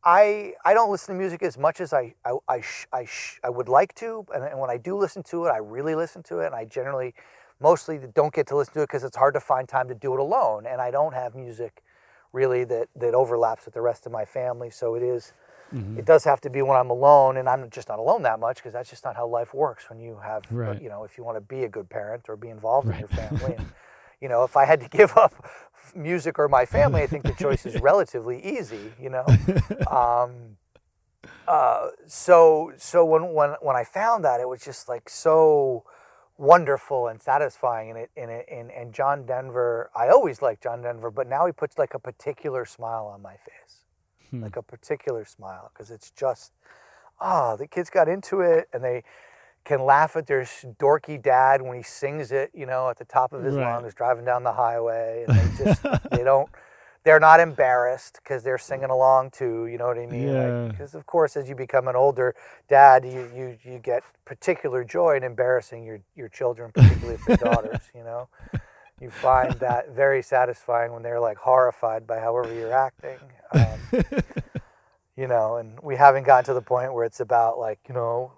[0.03, 3.39] I I don't listen to music as much as I I I, sh, I, sh,
[3.43, 6.21] I would like to, and, and, when I do listen to it, I really listen
[6.23, 7.13] to it, and I generally
[7.59, 10.13] mostly don't get to listen to it because it's hard to find time to do
[10.13, 11.83] it alone, and I don't have music
[12.33, 15.33] really that that overlaps with the rest of my family, so it is,
[15.73, 15.97] mm-hmm.
[15.97, 18.57] it does have to be when I'm alone, and I'm just not alone that much
[18.57, 20.81] because that's just not how life works when you have right.
[20.81, 22.95] you know if you want to be a good parent or be involved right.
[22.95, 23.55] in your family.
[23.57, 23.67] And,
[24.21, 25.33] you know, if I had to give up
[25.95, 28.91] music or my family, I think the choice is relatively easy.
[28.99, 29.25] You know,
[29.91, 30.57] um,
[31.47, 35.85] uh, so so when when when I found that, it was just like so
[36.37, 40.81] wonderful and satisfying and it and it and, and John Denver I always liked John
[40.81, 43.81] Denver but now he puts like a particular smile on my face
[44.29, 44.43] hmm.
[44.43, 46.51] like a particular smile because it's just
[47.19, 49.03] oh the kids got into it and they
[49.67, 50.43] can laugh at their
[50.79, 53.75] dorky dad when he sings it, you know, at the top of his right.
[53.75, 56.49] lungs, driving down the highway, and they just they don't.
[57.07, 59.67] They're not embarrassed because they're singing along too.
[59.67, 60.27] You know what I mean?
[60.27, 60.67] Yeah.
[60.69, 62.35] Because like, of course, as you become an older
[62.67, 67.37] dad, you, you you get particular joy in embarrassing your your children, particularly if they're
[67.53, 67.79] daughters.
[67.95, 68.27] You know,
[68.99, 73.19] you find that very satisfying when they're like horrified by however you're acting.
[73.53, 73.79] Um,
[75.15, 78.33] you know, and we haven't gotten to the point where it's about like you know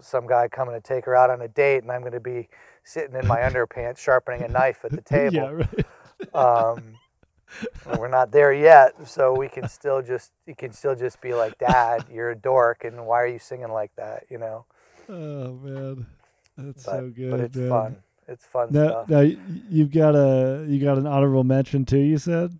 [0.00, 2.50] some guy coming to take her out on a date, and I'm going to be
[2.84, 5.34] sitting in my underpants sharpening a knife at the table.
[5.34, 6.36] yeah, right.
[6.36, 6.94] um,
[7.98, 11.58] we're not there yet, so we can still just you can still just be like,
[11.58, 14.24] Dad, you're a dork, and why are you singing like that?
[14.30, 14.64] You know.
[15.08, 16.06] Oh man,
[16.56, 17.30] that's but, so good.
[17.30, 17.68] But it's man.
[17.68, 17.96] fun.
[18.28, 19.08] It's fun now, stuff.
[19.08, 19.20] Now
[19.68, 21.98] you've got a you got an honorable mention too.
[21.98, 22.58] You said.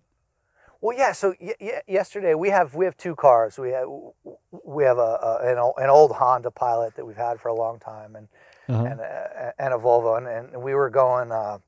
[0.81, 1.11] Well, yeah.
[1.11, 3.57] So y- y- yesterday we have we have two cars.
[3.57, 3.87] We have
[4.65, 7.79] we have a, a an, an, old Honda Pilot that we've had for a long
[7.79, 8.27] time, and
[8.67, 8.83] uh-huh.
[8.83, 11.59] and uh, and a Volvo, and, and we were going uh,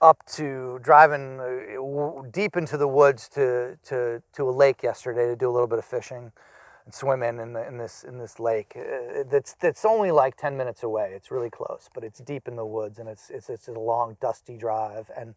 [0.00, 5.36] up to driving uh, deep into the woods to to to a lake yesterday to
[5.36, 6.32] do a little bit of fishing
[6.84, 8.74] and swimming in the, in this in this lake.
[8.76, 11.12] Uh, that's that's only like ten minutes away.
[11.14, 14.16] It's really close, but it's deep in the woods, and it's it's it's a long
[14.20, 15.36] dusty drive and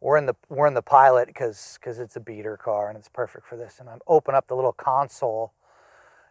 [0.00, 3.08] we're in the we're in the pilot because because it's a beater car and it's
[3.08, 3.78] perfect for this.
[3.80, 5.52] And I open up the little console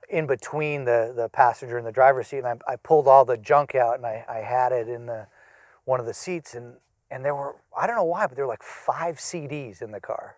[0.09, 3.37] in between the the passenger and the driver's seat, and I, I pulled all the
[3.37, 5.27] junk out and I, I had it in the
[5.85, 6.75] one of the seats, and
[7.09, 9.99] and there were I don't know why, but there were like five CDs in the
[9.99, 10.37] car.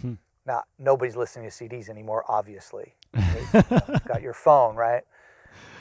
[0.00, 0.14] Hmm.
[0.46, 2.94] Now nobody's listening to CDs anymore, obviously.
[3.14, 5.02] you got your phone right,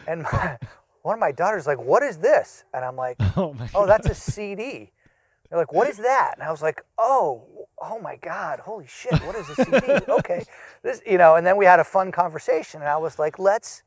[0.07, 0.57] and my,
[1.01, 4.16] one of my daughters like, "What is this?" And I'm like, "Oh, oh that's a
[4.16, 4.91] CD."
[5.49, 9.14] They're like, "What is that?" And I was like, "Oh, oh my God, holy shit,
[9.26, 10.45] what is a CD?" okay,
[10.84, 11.36] this, you know.
[11.36, 13.84] And then we had a fun conversation, and I was like, "Let's,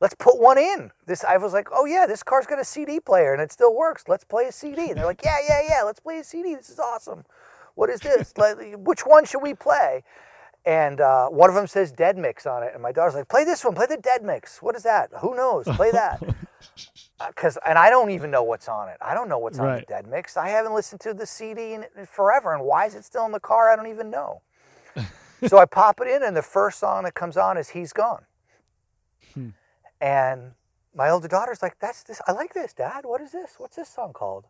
[0.00, 3.00] let's put one in." This, I was like, "Oh yeah, this car's got a CD
[3.00, 4.04] player, and it still works.
[4.08, 6.54] Let's play a CD." And they're like, "Yeah, yeah, yeah, let's play a CD.
[6.54, 7.24] This is awesome.
[7.74, 8.32] What is this?
[8.38, 10.04] like, which one should we play?"
[10.66, 13.44] And uh, one of them says Dead Mix on it, and my daughter's like, "Play
[13.44, 13.74] this one.
[13.74, 14.62] Play the Dead Mix.
[14.62, 15.10] What is that?
[15.20, 15.66] Who knows?
[15.66, 16.22] Play that."
[17.26, 18.96] because uh, and I don't even know what's on it.
[19.00, 20.36] I don't know what's on the dead mix.
[20.36, 23.32] I haven't listened to the CD in, in forever, and why is it still in
[23.32, 23.70] the car?
[23.70, 24.42] I don't even know.
[25.46, 28.24] so I pop it in, and the first song that comes on is "He's Gone,".
[30.04, 30.52] And
[30.94, 32.20] my older daughter's like, "That's this.
[32.28, 33.06] I like this, Dad.
[33.06, 33.54] What is this?
[33.56, 34.44] What's this song called?"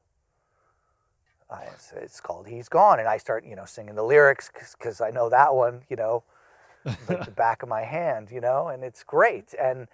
[1.48, 5.00] I, it's, it's, called "He's Gone," and I start, you know, singing the lyrics because
[5.00, 6.24] I know that one, you know,
[7.08, 9.86] like the back of my hand, you know, and it's great and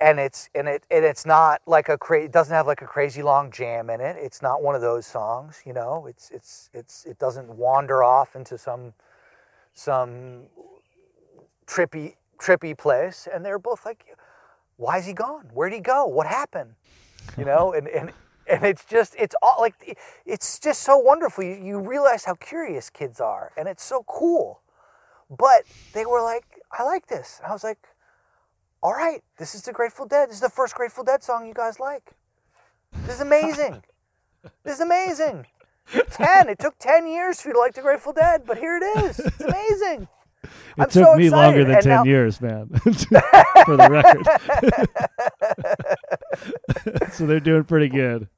[0.00, 2.86] and it's and it and it's not like a cra- it doesn't have like a
[2.86, 4.16] crazy long jam in it.
[4.20, 6.06] It's not one of those songs, you know.
[6.06, 8.94] It's it's it's it doesn't wander off into some
[9.72, 10.44] some
[11.66, 13.28] trippy trippy place.
[13.32, 14.04] And they're both like,
[14.76, 15.50] "Why is he gone?
[15.52, 16.06] Where'd he go?
[16.06, 16.74] What happened?"
[17.38, 18.12] You know, and and
[18.46, 19.74] and it's just it's all like
[20.26, 21.44] it's just so wonderful.
[21.44, 24.60] You, you realize how curious kids are, and it's so cool.
[25.30, 27.78] But they were like, "I like this." And I was like
[28.84, 30.28] all right, this is the Grateful Dead.
[30.28, 32.12] This is the first Grateful Dead song you guys like.
[33.06, 33.82] This is amazing.
[34.62, 35.46] this is amazing.
[36.10, 36.50] 10.
[36.50, 39.20] It took 10 years for you to like the Grateful Dead, but here it is.
[39.20, 40.06] It's amazing.
[40.44, 42.04] It I'm took so me longer than and 10 now...
[42.04, 42.68] years, man,
[43.64, 44.24] for the record.
[47.12, 48.28] so they're doing pretty good.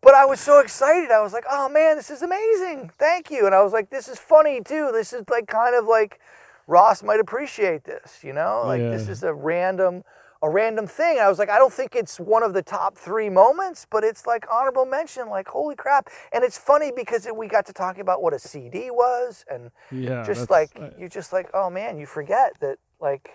[0.00, 1.10] But I was so excited.
[1.10, 2.90] I was like, oh man, this is amazing.
[2.98, 3.46] Thank you.
[3.46, 4.90] And I was like, this is funny too.
[4.92, 6.20] This is like kind of like
[6.66, 8.62] Ross might appreciate this, you know?
[8.66, 8.90] Like yeah.
[8.90, 10.04] this is a random
[10.42, 11.18] a random thing.
[11.18, 14.26] I was like, I don't think it's one of the top three moments, but it's
[14.26, 15.28] like honorable mention.
[15.28, 16.08] Like, holy crap!
[16.32, 20.24] And it's funny because we got to talking about what a CD was, and yeah,
[20.24, 23.30] just like uh, you just like, oh man, you forget that like.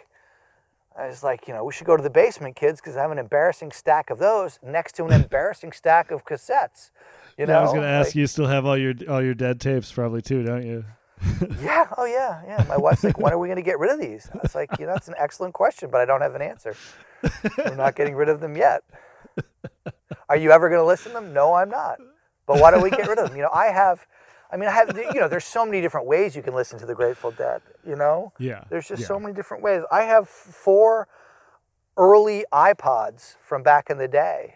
[0.95, 3.09] I was like, you know, we should go to the basement, kids, because I have
[3.09, 6.91] an embarrassing stack of those next to an embarrassing stack of cassettes.
[7.35, 9.33] You know, I was going to ask like, you, still have all your all your
[9.33, 10.85] dead tapes, probably too, don't you?
[11.61, 11.87] yeah.
[11.97, 12.41] Oh, yeah.
[12.45, 12.65] Yeah.
[12.67, 14.29] My wife's like, when are we going to get rid of these?
[14.33, 16.75] I was like, you know, that's an excellent question, but I don't have an answer.
[17.57, 18.83] We're not getting rid of them yet.
[20.29, 21.33] Are you ever going to listen to them?
[21.33, 21.99] No, I'm not.
[22.45, 23.37] But why don't we get rid of them?
[23.37, 24.05] You know, I have.
[24.51, 24.97] I mean, I have.
[24.97, 27.61] You know, there's so many different ways you can listen to the Grateful Dead.
[27.87, 28.33] You know.
[28.37, 28.63] Yeah.
[28.69, 29.07] There's just yeah.
[29.07, 29.83] so many different ways.
[29.91, 31.07] I have four
[31.97, 34.55] early iPods from back in the day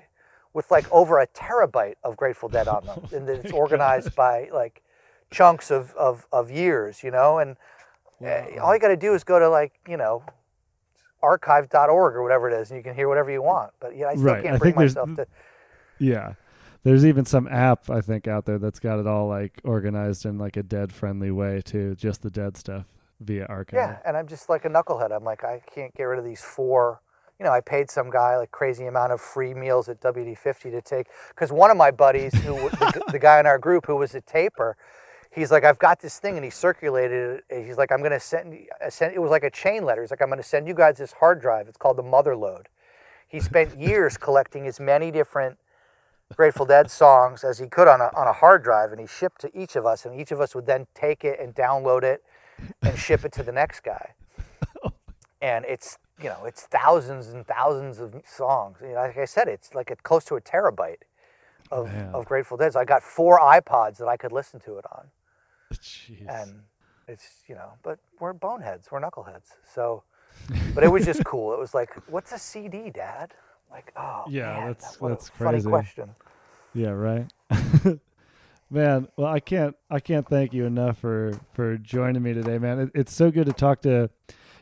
[0.53, 4.81] with like over a terabyte of Grateful Dead on them, and it's organized by like
[5.31, 7.57] chunks of, of, of years, you know, and
[8.21, 8.59] yeah.
[8.61, 10.23] all you got to do is go to like, you know,
[11.21, 13.71] archive.org or whatever it is, and you can hear whatever you want.
[13.79, 14.43] But yeah, I still right.
[14.43, 15.27] can't bring myself to.
[15.99, 16.33] Yeah.
[16.83, 20.37] There's even some app I think out there that's got it all like organized in
[20.37, 22.85] like a dead friendly way too, just the dead stuff
[23.19, 23.77] via archive.
[23.77, 25.11] Yeah, and I'm just like a knucklehead.
[25.11, 27.01] I'm like I can't get rid of these four.
[27.39, 30.81] You know, I paid some guy like crazy amount of free meals at WD50 to
[30.81, 34.15] take because one of my buddies, who the, the guy in our group who was
[34.15, 34.77] a taper,
[35.37, 37.65] he's like, I've got this thing, and he circulated it.
[37.65, 39.13] He's like, I'm going to send, uh, send.
[39.13, 40.01] It was like a chain letter.
[40.01, 41.67] He's like, I'm going to send you guys this hard drive.
[41.67, 42.65] It's called the Motherlode.
[43.27, 45.57] He spent years collecting as many different
[46.35, 49.39] Grateful Dead songs as he could on a on a hard drive, and he shipped
[49.41, 52.23] to each of us, and each of us would then take it and download it
[52.81, 54.13] and ship it to the next guy.
[55.39, 58.79] And it's you know it's thousands and thousands of songs.
[58.81, 61.03] You know, like I said, it's like a, close to a terabyte
[61.69, 62.73] of, of Grateful Dead.
[62.73, 65.11] So I got four iPods that I could listen to it on.
[65.73, 66.27] Jeez.
[66.27, 66.61] And
[67.07, 69.53] it's you know, but we're boneheads, we're knuckleheads.
[69.73, 70.03] So,
[70.73, 71.53] but it was just cool.
[71.53, 73.33] It was like, what's a CD, Dad?
[73.71, 75.63] Like, oh yeah, man, that's that, that's crazy.
[75.63, 76.15] Funny question.
[76.73, 77.27] Yeah, right.
[78.69, 82.79] man, well, I can't I can't thank you enough for for joining me today, man.
[82.79, 84.09] It, it's so good to talk to.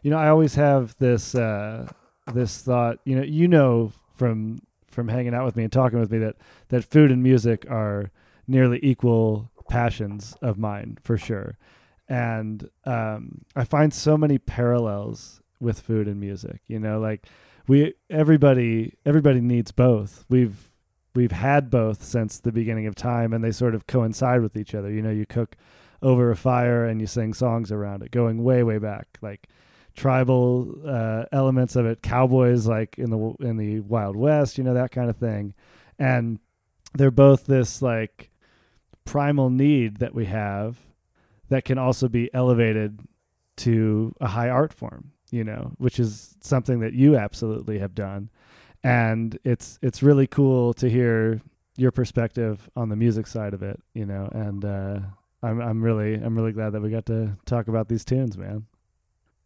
[0.02, 1.88] You know, I always have this uh
[2.34, 3.00] this thought.
[3.06, 6.36] You know, you know from from hanging out with me and talking with me that
[6.70, 8.12] that food and music are
[8.48, 11.58] nearly equal passions of mine for sure.
[12.08, 16.62] And um, I find so many parallels with food and music.
[16.68, 17.26] You know, like
[17.68, 20.26] we everybody everybody needs both.
[20.30, 20.72] We've
[21.16, 24.76] we've had both since the beginning of time, and they sort of coincide with each
[24.76, 24.92] other.
[24.92, 25.56] You know, you cook
[26.02, 29.48] over a fire and you sing songs around it, going way way back, like
[29.96, 34.74] tribal uh, elements of it, cowboys like in the in the Wild West, you know
[34.74, 35.54] that kind of thing,
[35.98, 36.40] and
[36.94, 38.30] they're both this like
[39.06, 40.78] primal need that we have
[41.50, 43.00] that can also be elevated
[43.58, 48.30] to a high art form, you know, which is something that you absolutely have done,
[48.84, 51.42] and it's it's really cool to hear
[51.78, 55.00] your perspective on the music side of it, you know, and uh,
[55.44, 58.66] I'm I'm really I'm really glad that we got to talk about these tunes, man.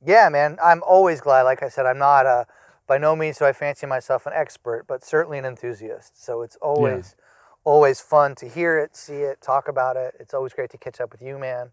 [0.05, 0.57] Yeah, man.
[0.63, 1.43] I'm always glad.
[1.43, 2.47] Like I said, I'm not a,
[2.87, 6.23] by no means do I fancy myself an expert, but certainly an enthusiast.
[6.23, 7.25] So it's always, yeah.
[7.63, 10.15] Always fun to hear it, see it, talk about it.
[10.19, 11.71] It's always great to catch up with you, man,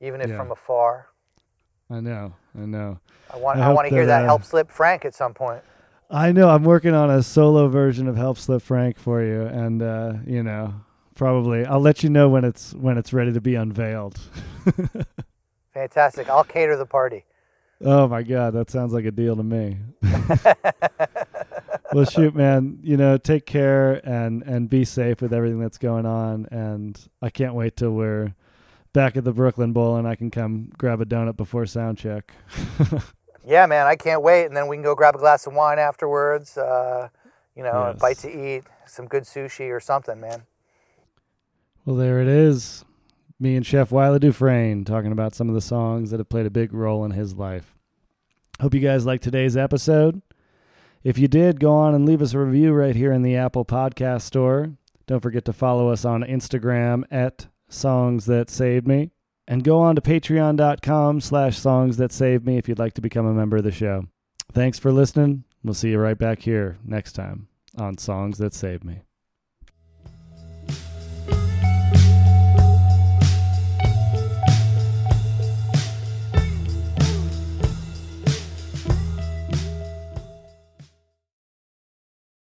[0.00, 0.36] even if yeah.
[0.36, 1.08] from afar.
[1.90, 2.98] I know, I know.
[3.32, 5.34] I want, I, I want to hear that, that uh, Help Slip Frank at some
[5.34, 5.62] point.
[6.10, 6.48] I know.
[6.48, 10.42] I'm working on a solo version of Help Slip Frank for you, and uh, you
[10.42, 10.74] know,
[11.14, 14.18] probably I'll let you know when it's when it's ready to be unveiled.
[15.74, 16.30] Fantastic!
[16.30, 17.24] I'll cater the party.
[17.82, 19.78] Oh my god, that sounds like a deal to me.
[21.92, 22.78] well, shoot, man.
[22.82, 26.46] You know, take care and and be safe with everything that's going on.
[26.50, 28.34] And I can't wait till we're
[28.92, 32.32] back at the Brooklyn Bowl and I can come grab a donut before sound check.
[33.46, 34.46] yeah, man, I can't wait.
[34.46, 36.56] And then we can go grab a glass of wine afterwards.
[36.56, 37.08] Uh,
[37.54, 37.96] you know, yes.
[37.96, 40.42] a bite to eat, some good sushi or something, man.
[41.84, 42.84] Well, there it is
[43.40, 46.50] me and Chef Wylie Dufresne talking about some of the songs that have played a
[46.50, 47.76] big role in his life.
[48.60, 50.20] Hope you guys liked today's episode.
[51.04, 53.64] If you did, go on and leave us a review right here in the Apple
[53.64, 54.72] Podcast Store.
[55.06, 59.10] Don't forget to follow us on Instagram at Songs That Saved Me.
[59.46, 63.24] And go on to patreon.com slash songs that saved me if you'd like to become
[63.24, 64.04] a member of the show.
[64.52, 65.44] Thanks for listening.
[65.64, 69.07] We'll see you right back here next time on Songs That Saved Me.